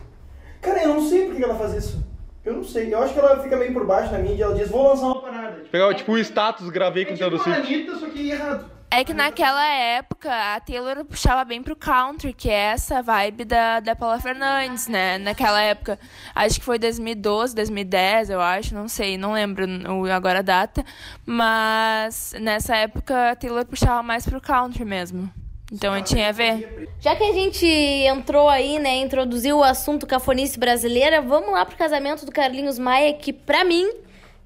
[0.60, 1.98] Cara, eu não sei por que ela faz isso.
[2.44, 2.92] Eu não sei.
[2.92, 5.06] Eu acho que ela fica meio por baixo na mídia e ela diz, vou lançar
[5.06, 5.56] uma parada.
[5.56, 7.74] Tipo, Pegar tipo o status, gravei com é o tipo Taylor a Swift.
[7.74, 8.79] Anitta, só que errado.
[8.92, 13.78] É que naquela época a Taylor puxava bem pro country, que é essa vibe da,
[13.78, 15.16] da Paula Fernandes, né?
[15.16, 15.96] Naquela época,
[16.34, 19.64] acho que foi 2012, 2010, eu acho, não sei, não lembro
[20.12, 20.84] agora a data.
[21.24, 25.30] Mas nessa época a Taylor puxava mais pro country mesmo.
[25.72, 26.88] Então eu tinha a ver.
[26.98, 31.76] Já que a gente entrou aí, né, introduziu o assunto cafonice brasileira, vamos lá pro
[31.76, 33.88] casamento do Carlinhos Maia, que pra mim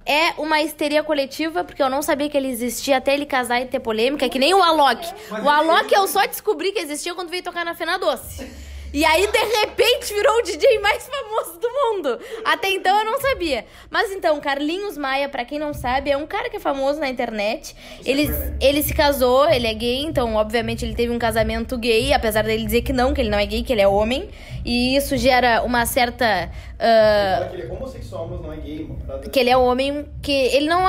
[0.07, 3.67] é uma histeria coletiva, porque eu não sabia que ele existia até ele casar e
[3.67, 5.07] ter polêmica, que nem o Alok.
[5.43, 8.51] O Alok eu só descobri que existia quando veio tocar na Fena Doce.
[8.95, 12.17] E aí, de repente, virou o DJ mais famoso do mundo.
[12.45, 13.65] Até então eu não sabia.
[13.91, 17.09] Mas então, Carlinhos Maia, pra quem não sabe, é um cara que é famoso na
[17.09, 17.75] internet.
[18.07, 18.31] Ele,
[18.61, 22.65] ele se casou, ele é gay, então, obviamente, ele teve um casamento gay, apesar dele
[22.65, 24.31] dizer que não, que ele não é gay, que ele é homem.
[24.65, 26.53] E isso gera uma certa.
[26.79, 29.29] que ele é homossexual, mas não é gay, parada.
[29.29, 30.87] que ele é homem, que ele não.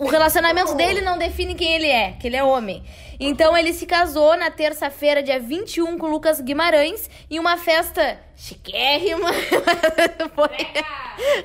[0.00, 2.82] O relacionamento dele não define quem ele é, que ele é homem.
[3.20, 8.18] Então ele se casou na terça-feira, dia 21, com o Lucas Guimarães, em uma festa
[8.34, 9.28] chiquérrima.
[10.34, 10.48] Foi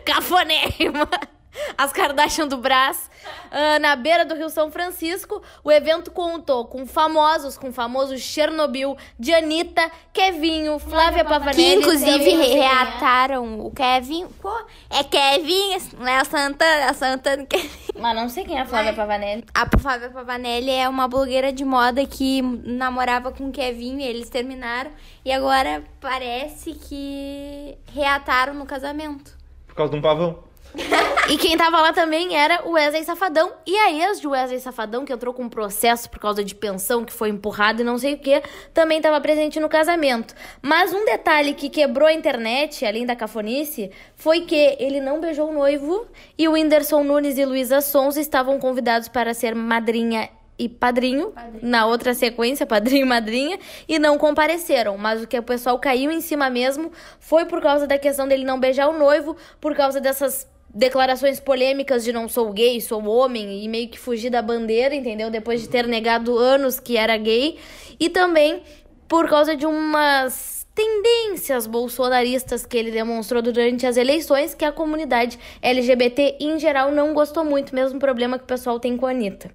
[0.06, 1.10] cafonérrima.
[1.78, 3.10] As Kardashian do Brás,
[3.52, 5.42] ah, na beira do Rio São Francisco.
[5.64, 11.56] O evento contou com famosos, com o famoso Chernobyl, de Anitta, Kevinho, Flávia Pavanelli.
[11.56, 12.56] Que inclusive é.
[12.56, 14.28] reataram o Kevin.
[14.42, 14.52] Pô,
[14.90, 17.70] é Kevin, não é a Santana, a Santana Kevin.
[17.98, 19.46] Mas não sei quem é a Flávia Pavanelli.
[19.54, 24.30] A Fábia Pavanelli é uma blogueira de moda que namorava com o Kevin e eles
[24.30, 24.92] terminaram.
[25.24, 29.36] E agora parece que reataram no casamento.
[29.66, 30.44] Por causa de um pavão.
[31.28, 33.52] E quem tava lá também era o Wesley Safadão.
[33.66, 37.04] E a ex de Wesley Safadão, que entrou com um processo por causa de pensão
[37.04, 40.36] que foi empurrado e não sei o que, também tava presente no casamento.
[40.62, 45.50] Mas um detalhe que quebrou a internet, além da cafonice, foi que ele não beijou
[45.50, 46.06] o noivo
[46.38, 51.88] e o Whindersson Nunes e Luísa Sons estavam convidados para ser madrinha e padrinho, na
[51.88, 53.60] outra sequência, padrinho e madrinha,
[53.90, 54.96] e não compareceram.
[54.96, 58.46] Mas o que o pessoal caiu em cima mesmo foi por causa da questão dele
[58.46, 63.64] não beijar o noivo, por causa dessas declarações polêmicas de não sou gay, sou homem,
[63.64, 65.32] e meio que fugir da bandeira, entendeu?
[65.32, 67.58] Depois de ter negado anos que era gay.
[67.98, 68.62] E também
[69.08, 75.40] por causa de umas tendências bolsonaristas que ele demonstrou durante as eleições, que a comunidade
[75.62, 79.50] LGBT em geral não gostou muito, mesmo problema que o pessoal tem com a Anitta.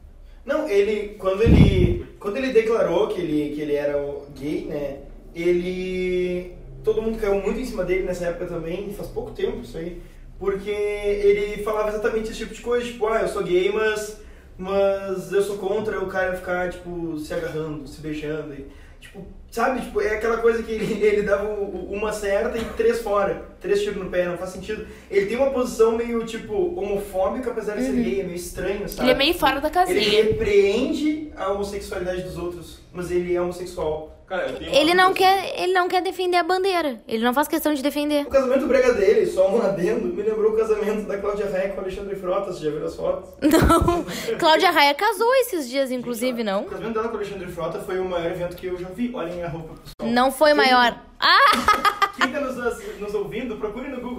[0.46, 4.02] Não, ele quando ele quando ele declarou que ele que ele era
[4.34, 4.98] gay, né?
[5.34, 9.76] Ele todo mundo caiu muito em cima dele nessa época também, faz pouco tempo isso
[9.76, 10.00] aí,
[10.40, 14.18] porque ele falava exatamente esse tipo de coisa, tipo, ah, eu sou gay, mas
[14.58, 18.66] mas eu sou contra o cara ficar tipo se agarrando, se beijando e
[19.00, 23.42] tipo, sabe, tipo, é aquela coisa que ele, ele dava uma certa e três fora,
[23.60, 24.86] três tiros no pé, não faz sentido.
[25.10, 29.08] Ele tem uma posição meio tipo homofóbica, apesar de ser gay, é meio estranho, sabe?
[29.08, 30.22] Ele é meio fora da Ele casinha.
[30.24, 34.14] repreende a homossexualidade dos outros, mas ele é homossexual.
[34.30, 37.00] Cara, eu tenho uma Ele não quer, ele não quer defender a bandeira.
[37.08, 38.24] Ele não faz questão de defender.
[38.24, 41.78] O casamento brega dele, só um adendo, me lembrou o casamento da Cláudia Raia com
[41.78, 43.28] o Alexandre Frota, você já viu as fotos?
[43.42, 44.38] Não.
[44.38, 46.62] Cláudia Raia casou esses dias, inclusive, O não?
[46.62, 49.10] casamento dela com o Alexandre Frota foi o maior evento que eu já vi.
[49.12, 50.14] Olhem a roupa, pessoal.
[50.14, 50.96] Não foi maior.
[51.18, 52.10] Ah!
[52.16, 52.56] Quem tá nos,
[53.00, 54.09] nos ouvindo, procure no Google.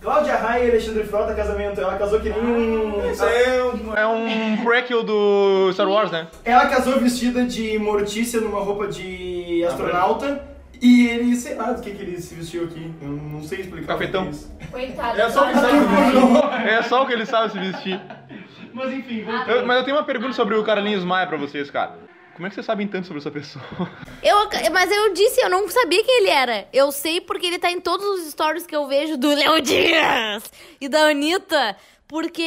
[0.00, 1.80] Cláudia Raia e Alexandre Frota, casamento.
[1.80, 3.10] Ela casou que nem um...
[3.10, 3.94] Isso é um...
[3.96, 6.28] É um prequel do Star Wars, né?
[6.44, 10.46] Ela casou vestida de Mortícia numa roupa de astronauta.
[10.80, 12.92] E ele, sei lá do que, que ele se vestiu aqui.
[13.02, 13.96] Eu não sei explicar.
[13.96, 14.26] o que Cafetão.
[14.26, 14.56] é isso.
[14.70, 15.20] Coitado.
[15.20, 18.00] É só o que sabe É só o que ele sabe se vestir.
[18.72, 19.24] Mas enfim.
[19.48, 21.96] Eu- mas eu tenho uma pergunta sobre o Carlinhos Maia pra vocês, cara.
[22.38, 23.90] Como é que vocês sabem tanto sobre essa pessoa?
[24.22, 26.68] Eu, mas eu disse, eu não sabia quem ele era.
[26.72, 30.44] Eu sei porque ele tá em todos os stories que eu vejo do Léo Dias
[30.80, 32.40] e da Anitta, porque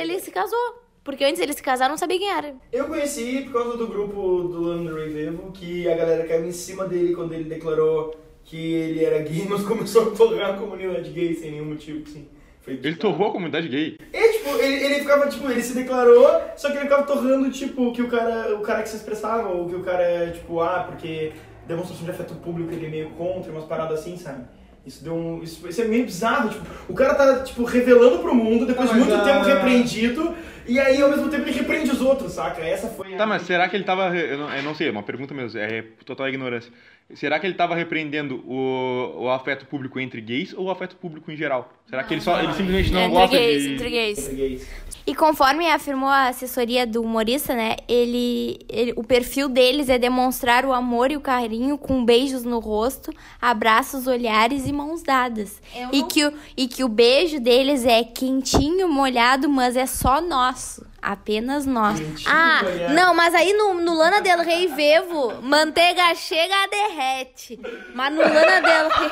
[0.00, 0.84] ele se casou.
[1.02, 2.54] Porque antes eles se casaram, eu não sabia quem era.
[2.70, 6.86] Eu conheci por causa do grupo do André Vivo, que a galera caiu em cima
[6.86, 11.34] dele quando ele declarou que ele era gay, mas começou a torrar a comunidade gay
[11.34, 12.28] sem nenhum motivo, assim.
[12.62, 13.98] Foi, Ele torrou a comunidade gay.
[14.12, 17.92] É, tipo, ele, ele ficava, tipo, ele se declarou, só que ele ficava torrando, tipo,
[17.92, 21.32] que o cara, o cara que se expressava, ou que o cara, tipo, ah, porque
[21.66, 24.44] demonstração de afeto público ele é meio contra, umas paradas assim, sabe?
[24.86, 25.42] Isso deu um.
[25.42, 28.94] Isso, isso é meio bizarro, tipo, o cara tá, tipo, revelando pro mundo, depois de
[28.94, 30.34] Ah, mas muito a- tempo repreendido,
[30.64, 32.62] E aí, ao mesmo tempo, ele repreende os outros, saca?
[32.62, 33.16] Essa foi a...
[33.16, 34.16] Tá, mas será que ele tava.
[34.16, 36.72] Eu não, eu não sei, é uma pergunta mesmo, é total ignorância.
[37.14, 41.30] Será que ele tava repreendendo o, o afeto público entre gays ou o afeto público
[41.30, 41.72] em geral?
[41.86, 43.74] Será que ele, só, ele simplesmente não entre gosta gays, de.
[43.74, 44.18] entre gays.
[44.18, 44.68] Entre gays.
[45.04, 47.76] E conforme afirmou a assessoria do humorista, né?
[47.88, 52.60] Ele, ele- o perfil deles é demonstrar o amor e o carinho com beijos no
[52.60, 55.60] rosto, abraços, olhares e mãos dadas.
[55.74, 59.86] Eu E não- que, o, e que o beijo deles é quentinho, molhado, mas é
[59.86, 60.86] só nosso.
[61.02, 62.00] Apenas nosso.
[62.00, 62.94] Quentinho, Ah, molhado.
[62.94, 67.58] não, mas aí no, no Lana Del Rey Vevo, manteiga chega, derrete.
[67.92, 69.10] Mas no Lana Del Rey...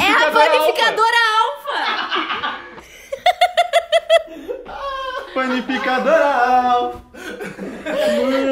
[0.00, 2.62] É a Panificadora alfa!
[5.34, 6.26] Panificadora
[6.64, 7.02] alfa.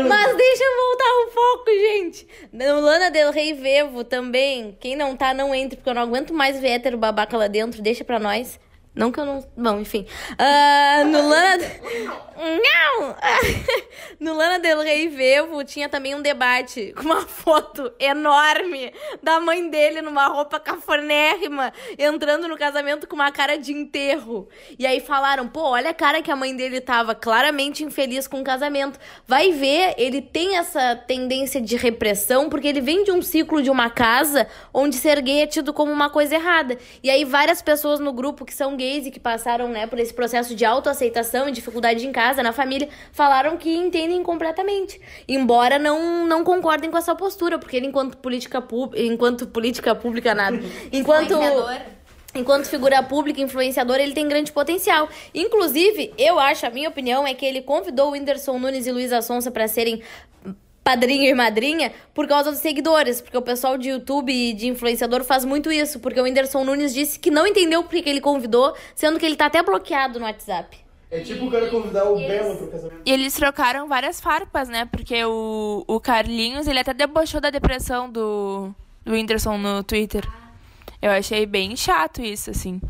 [0.08, 2.26] Mas deixa eu voltar o foco, gente.
[2.52, 4.76] No Lana Del Rey Vevo também.
[4.80, 7.82] Quem não tá, não entre, porque eu não aguento mais ver hétero babaca lá dentro.
[7.82, 8.58] Deixa pra nós.
[8.94, 9.46] Não que eu não.
[9.56, 10.04] Bom, enfim.
[10.36, 11.64] Ah, no Lana.
[12.36, 13.16] Não!
[14.18, 19.68] no Lana Del Rey Vevo tinha também um debate com uma foto enorme da mãe
[19.68, 24.48] dele numa roupa cafonérrima, entrando no casamento com uma cara de enterro.
[24.78, 28.40] E aí falaram, pô, olha a cara que a mãe dele tava, claramente infeliz com
[28.40, 28.98] o casamento.
[29.26, 33.70] Vai ver, ele tem essa tendência de repressão, porque ele vem de um ciclo de
[33.70, 36.78] uma casa onde ser gay é tido como uma coisa errada.
[37.02, 40.12] E aí várias pessoas no grupo que são gays e que passaram, né, por esse
[40.12, 44.98] processo de autoaceitação e dificuldade em casa, na família, falaram que entendem completamente.
[45.28, 50.34] Embora não, não concordem com essa postura, porque ele enquanto política pública, enquanto política pública
[50.34, 50.58] nada,
[50.90, 51.34] enquanto
[52.32, 55.08] Enquanto figura pública, influenciador, ele tem grande potencial.
[55.34, 59.20] Inclusive, eu acho, a minha opinião é que ele convidou o Whindersson Nunes e Luísa
[59.20, 60.00] Sonza para serem
[60.82, 65.24] padrinho e madrinha por causa dos seguidores, porque o pessoal de YouTube e de influenciador
[65.24, 68.74] faz muito isso, porque o Whindersson Nunes disse que não entendeu por que ele convidou,
[68.94, 70.78] sendo que ele tá até bloqueado no WhatsApp.
[71.10, 73.02] É tipo o cara convidar o Belo pro casamento.
[73.04, 74.84] E eles trocaram várias farpas, né?
[74.86, 78.72] Porque o, o Carlinhos, ele até debochou da depressão do,
[79.04, 80.24] do Whindersson no Twitter.
[81.02, 82.80] Eu achei bem chato isso, assim.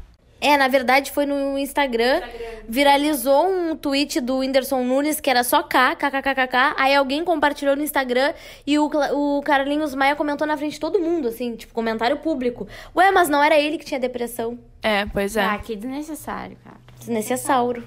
[0.41, 2.23] É, na verdade foi no Instagram,
[2.69, 7.83] viralizou um tweet do Whindersson Nunes que era só K, kkkk, aí alguém compartilhou no
[7.83, 8.33] Instagram
[8.67, 12.67] e o, o Carlinhos Maia comentou na frente de todo mundo, assim, tipo, comentário público.
[12.97, 14.59] Ué, mas não era ele que tinha depressão.
[14.83, 15.45] É, pois é.
[15.45, 16.77] Ah, que desnecessário, cara.
[16.99, 17.85] Desnecessauro.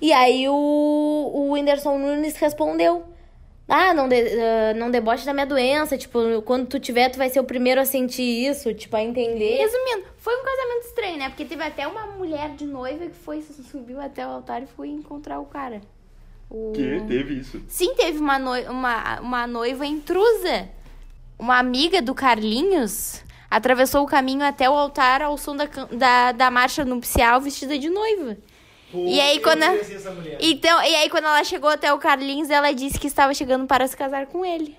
[0.00, 3.04] E aí o, o Whindersson Nunes respondeu.
[3.72, 5.96] Ah, não, de, ah, não deboche da minha doença.
[5.96, 9.58] Tipo, quando tu tiver, tu vai ser o primeiro a sentir isso, tipo, a entender.
[9.58, 11.28] Resumindo, foi um casamento estranho, né?
[11.28, 14.88] Porque teve até uma mulher de noiva que foi, subiu até o altar e foi
[14.88, 15.80] encontrar o cara.
[16.50, 16.72] O...
[16.74, 17.62] Que teve isso.
[17.68, 20.68] Sim, teve uma, noi uma, uma noiva intrusa.
[21.38, 26.50] Uma amiga do Carlinhos atravessou o caminho até o altar ao som da, da, da
[26.50, 28.36] marcha nupcial vestida de noiva.
[28.90, 29.74] Pô, E aí, quando a-.
[30.40, 33.86] Então, e aí, quando ela chegou até o Carlinhos, ela disse que estava chegando para
[33.86, 34.76] se casar com ele.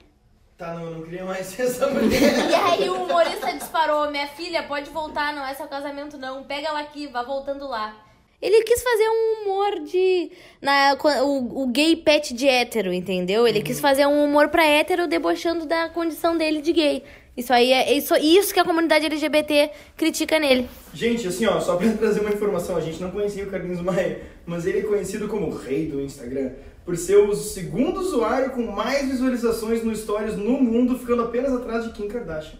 [0.58, 2.20] Tá, não, eu não queria mais ser essa mulher.
[2.50, 6.68] E aí o humorista disparou, minha filha, pode voltar, não é seu casamento não, pega
[6.68, 7.96] ela aqui, vá voltando lá.
[8.40, 10.32] Ele quis fazer um humor de...
[10.62, 13.48] Na, o, o gay pet de hétero, entendeu?
[13.48, 17.04] Ele quis fazer um humor pra hétero debochando da condição dele de gay.
[17.36, 20.68] Isso aí é isso, isso que a comunidade LGBT critica nele.
[20.94, 24.22] Gente, assim, ó, só pra trazer uma informação, a gente não conhecia o Carlinhos Maia,
[24.46, 26.52] mas ele é conhecido como o rei do Instagram,
[26.84, 31.86] por ser o segundo usuário com mais visualizações no Stories no mundo, ficando apenas atrás
[31.86, 32.60] de Kim Kardashian.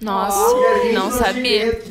[0.00, 1.66] Nossa, gente não sabia.
[1.66, 1.82] ideia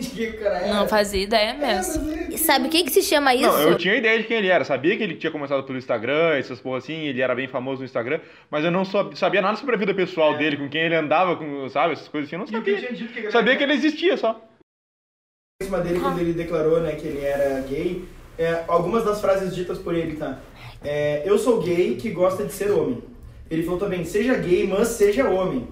[0.00, 0.74] de quem o cara era.
[0.74, 2.12] Não fazia ideia É, mesmo.
[2.12, 3.46] é- E sabe o que que se chama isso?
[3.46, 4.64] Não, eu tinha ideia de quem ele era.
[4.64, 7.84] Sabia que ele tinha começado pelo Instagram, essas porra assim, ele era bem famoso no
[7.86, 10.94] Instagram, mas eu não sab- sabia nada sobre a vida pessoal dele, com quem ele
[10.94, 12.76] andava, com, sabe, essas coisas assim, eu não que sabia.
[13.22, 14.40] que Sabia que ele existia só.
[15.60, 18.04] em cima dele quando ele declarou né, que ele era gay.
[18.38, 20.38] É, algumas das frases ditas por ele, tá?
[20.84, 23.02] É, eu sou gay que gosta de ser homem.
[23.50, 25.66] Ele falou também, seja gay, mas seja homem.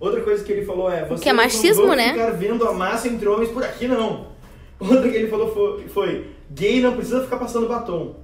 [0.00, 2.12] Outra coisa que ele falou é, vocês que é machismo, não vão né?
[2.12, 4.28] ficar vendo a massa entre homens por aqui, não.
[4.80, 8.16] Outra que ele falou foi, foi gay não precisa ficar passando batom.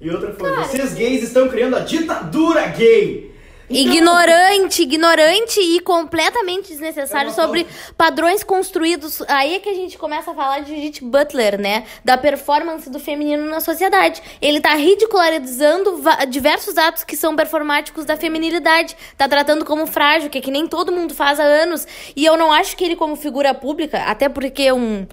[0.00, 3.27] E outra foi, vocês gays estão criando a ditadura gay.
[3.70, 7.66] Ignorante, ignorante e completamente desnecessário sobre
[7.96, 9.22] padrões construídos.
[9.28, 11.84] Aí é que a gente começa a falar de Judith Butler, né?
[12.04, 14.22] Da performance do feminino na sociedade.
[14.40, 18.96] Ele tá ridicularizando diversos atos que são performáticos da feminilidade.
[19.16, 21.86] Tá tratando como frágil, que é que nem todo mundo faz há anos.
[22.16, 25.06] E eu não acho que ele, como figura pública, até porque um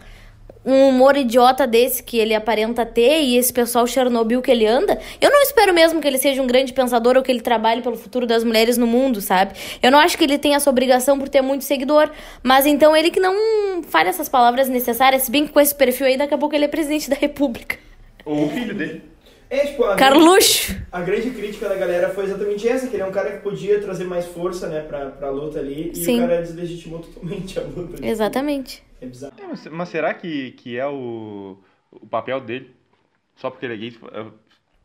[0.66, 5.00] um humor idiota desse que ele aparenta ter e esse pessoal Chernobyl que ele anda,
[5.22, 7.96] eu não espero mesmo que ele seja um grande pensador ou que ele trabalhe pelo
[7.96, 9.54] futuro das mulheres no mundo, sabe?
[9.82, 12.10] Eu não acho que ele tenha essa obrigação por ter muito seguidor,
[12.42, 16.08] mas então ele que não fale essas palavras necessárias, se bem que com esse perfil
[16.08, 17.78] aí, daqui a pouco ele é presidente da república.
[18.26, 19.15] Ou o filho dele.
[19.50, 20.76] É, tipo, a, Carluxo!
[20.92, 23.80] a grande crítica da galera foi exatamente essa, que ele é um cara que podia
[23.80, 26.18] trazer mais força, né, pra, pra luta ali, e Sim.
[26.18, 27.96] o cara deslegitimou totalmente a luta.
[27.96, 28.84] tipo, Exatamente.
[29.02, 29.34] É bizarro.
[29.40, 31.58] É, mas, mas será que, que é o,
[31.92, 32.72] o papel dele?
[33.36, 33.98] Só porque ele é gay?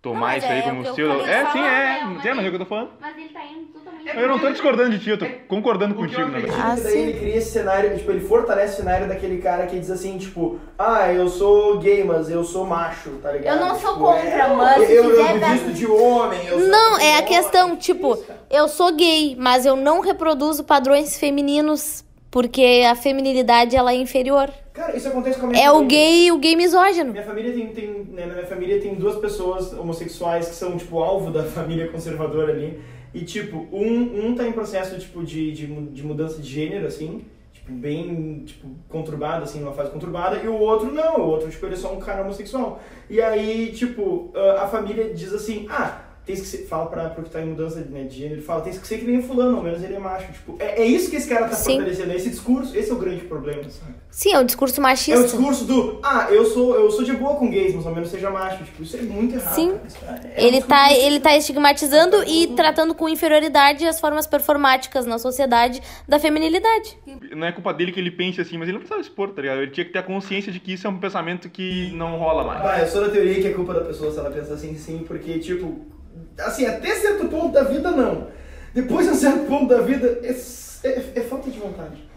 [0.00, 1.12] É, Tomar isso aí é como o que eu seu.
[1.12, 1.62] acabei É, sim, é.
[1.62, 2.20] né?
[2.26, 2.90] É o que eu tô falando.
[3.00, 4.16] Mas ele tá indo totalmente.
[4.18, 6.56] Eu não tô discordando de ti, eu tô concordando O que eu contigo, na acredito
[6.56, 6.80] verdade.
[6.80, 7.02] é Ah, daí sim.
[7.02, 10.58] ele cria esse cenário, tipo, ele fortalece o cenário daquele cara que diz assim, tipo,
[10.78, 13.54] ah, eu sou gay, mas eu sou macho, tá ligado?
[13.60, 17.18] Eu não sou Tipo, contra, é, mas eu, eu visto de homem, eu Não, é
[17.18, 18.18] a questão, tipo,
[18.50, 24.50] eu sou gay, mas eu não reproduzo padrões femininos porque a feminilidade ela é inferior.
[24.72, 25.98] Cara, isso acontece com a minha É o família.
[25.98, 27.12] gay, o gay misógino.
[27.12, 30.98] Minha família tem, tem né, na minha família tem duas pessoas homossexuais que são, tipo,
[31.00, 32.80] alvo da família conservadora ali.
[33.12, 37.24] E, tipo, um, um tá em processo, tipo, de, de, de mudança de gênero, assim.
[37.52, 40.38] Tipo, bem, tipo, conturbado, assim, numa fase conturbada.
[40.38, 42.80] E o outro não, o outro, tipo, ele é só um cara homossexual.
[43.08, 46.09] E aí, tipo, a a família diz assim, ah...
[46.26, 48.72] Tem que ser, fala pra, pro que tá em mudança né, de gênero, fala, tem
[48.72, 50.30] que ser que nem o fulano, ao menos ele é macho.
[50.32, 51.76] Tipo, é, é isso que esse cara tá Sim.
[51.76, 53.94] fortalecendo, é esse discurso, esse é o grande problema, sabe?
[54.10, 55.22] Sim, é um discurso É o machista.
[55.24, 58.30] discurso do, ah, eu sou, eu sou de boa com gays, mas ao menos seja
[58.30, 58.62] macho.
[58.64, 59.54] Tipo, isso é muito errado.
[59.54, 59.70] Sim.
[60.06, 64.26] é- é um Ele tá, discurso- ele tá estigmatizando e tratando com inferioridade as formas
[64.26, 66.96] performáticas na sociedade da feminilidade.
[67.34, 69.62] Não é culpa dele que ele pense assim, mas ele não precisava expor, tá ligado?
[69.62, 72.44] Ele tinha que ter a consciência de que isso é um pensamento que não rola
[72.44, 72.64] mais.
[72.64, 75.04] Ah, eu sou da teoria que é culpa da pessoa se ela pensa assim, sim,
[75.06, 75.80] porque, tipo,
[76.46, 78.28] assim, até certo ponto da vida, não.
[78.74, 80.30] Depois de um certo ponto da vida, é,
[80.88, 82.08] é- é falta de vontade.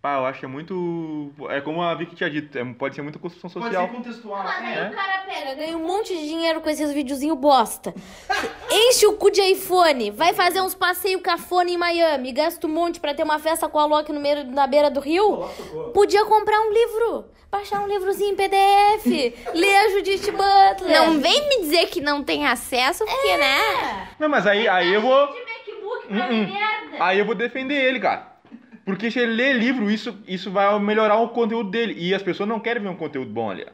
[0.00, 1.32] Pá, eu acho que é muito.
[1.50, 3.88] É como a Vicky tinha dito, é- pode ser muita construção social.
[3.88, 4.44] contextual.
[4.44, 4.88] Mas aí É.
[4.88, 7.92] o cara pega, ganha um monte de dinheiro com esses videozinhos bosta.
[8.70, 13.00] Enche o cu de iPhone, vai fazer uns passeios cafona em Miami, gasta um monte
[13.00, 15.48] pra ter uma festa com a Loki no meio, na beira do rio.
[15.94, 19.06] Podia comprar um livro, baixar um livrozinho em PDF,
[19.54, 21.00] ler a Judith Butler.
[21.00, 24.08] Não vem me dizer que não tem acesso, porque, né?
[24.18, 25.28] Não, mas aí, aí eu vou.
[25.28, 27.04] MacBook pra ler merda.
[27.04, 28.38] Aí eu vou defender ele, cara.
[28.84, 31.94] Porque se ele ler livro, isso, isso vai melhorar o conteúdo dele.
[31.98, 33.66] E as pessoas não querem ver um conteúdo bom ali.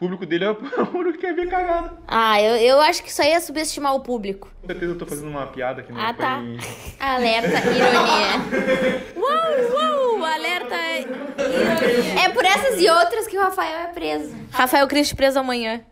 [0.00, 0.54] Público dele é o
[0.86, 1.92] público que quer ver cagada.
[2.08, 4.50] Ah, eu, eu acho que isso aí é subestimar o público.
[4.62, 6.40] Com certeza eu tô fazendo uma piada aqui no Ah, tá.
[6.98, 9.12] Alerta, ironia.
[9.14, 10.74] Uau, uau, alerta.
[10.74, 14.34] É por essas e outras que o Rafael é preso.
[14.50, 15.82] Rafael Cristo preso amanhã.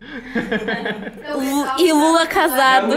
[1.77, 2.93] E Lula casado.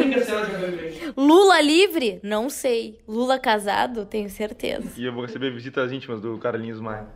[1.17, 2.19] Lula livre?
[2.23, 2.99] Não sei.
[3.07, 4.07] Lula casado?
[4.07, 4.89] Tenho certeza.
[4.97, 7.07] E eu vou receber visitas íntimas do Carlinhos Maia.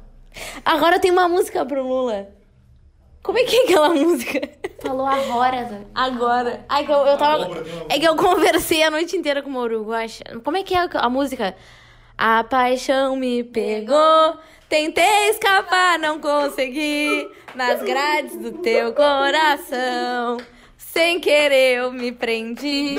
[0.64, 2.28] Agora tem uma música pro Lula.
[3.26, 4.40] Como é que é aquela música?
[4.78, 5.80] Falou agora, Zé.
[5.92, 6.64] Agora.
[6.68, 7.48] Ai, que eu, eu tava.
[7.88, 10.22] É que eu conversei a noite inteira com o Mauro Guaxa.
[10.44, 11.56] Como é que é a música?
[12.16, 14.38] A paixão me pegou.
[14.68, 17.28] Tentei escapar, não consegui.
[17.52, 20.36] Nas grades do teu coração.
[20.78, 22.96] Sem querer eu me prendi.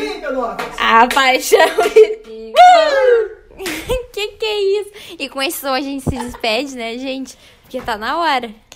[0.78, 2.54] A paixão me
[4.12, 4.92] que que é isso?
[5.18, 7.38] E com esse som a gente se despede, né, gente?
[7.62, 8.67] Porque tá na hora.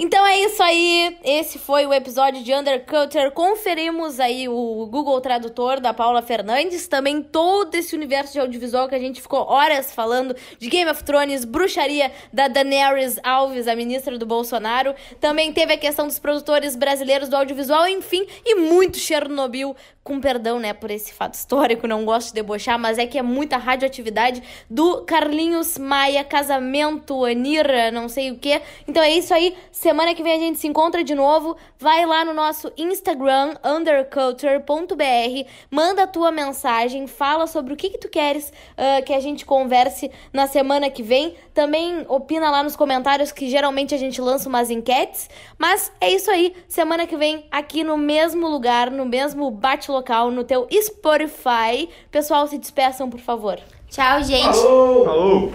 [0.00, 1.18] Então é isso aí.
[1.24, 3.32] Esse foi o episódio de Undercutter.
[3.32, 6.86] Conferimos aí o Google Tradutor da Paula Fernandes.
[6.86, 11.02] Também todo esse universo de audiovisual que a gente ficou horas falando de Game of
[11.02, 14.94] Thrones, bruxaria da Daenerys Alves, a ministra do Bolsonaro.
[15.20, 19.74] Também teve a questão dos produtores brasileiros do audiovisual, enfim, e muito Chernobyl.
[20.04, 23.22] Com perdão, né, por esse fato histórico, não gosto de debochar, mas é que é
[23.22, 28.58] muita radioatividade do Carlinhos Maia, casamento, Anira, não sei o que.
[28.86, 29.54] Então é isso aí.
[29.88, 31.56] Semana que vem a gente se encontra de novo.
[31.78, 37.96] Vai lá no nosso Instagram, underculture.br, manda a tua mensagem, fala sobre o que, que
[37.96, 41.36] tu queres ah, que a gente converse na semana que vem.
[41.54, 45.30] Também opina lá nos comentários que geralmente a gente lança umas enquetes.
[45.56, 46.54] Mas é isso aí.
[46.68, 51.88] Semana que vem, aqui no mesmo lugar, no mesmo bate-local, no teu Spotify.
[52.10, 53.58] Pessoal, se despeçam, por favor.
[53.88, 54.58] Tchau, gente.
[54.58, 55.08] Alô!
[55.08, 55.52] Alô?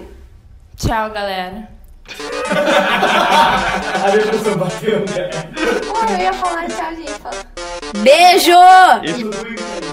[0.76, 1.73] Tchau, galera.
[4.04, 5.30] A depressão bateu, né?
[5.86, 7.12] Pô, eu ia falar tchau, gente.
[7.12, 7.36] Fala.
[8.02, 8.52] Beijo!
[9.02, 9.22] Esse,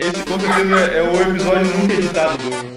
[0.01, 2.72] esse com certeza é o episódio nunca editado do.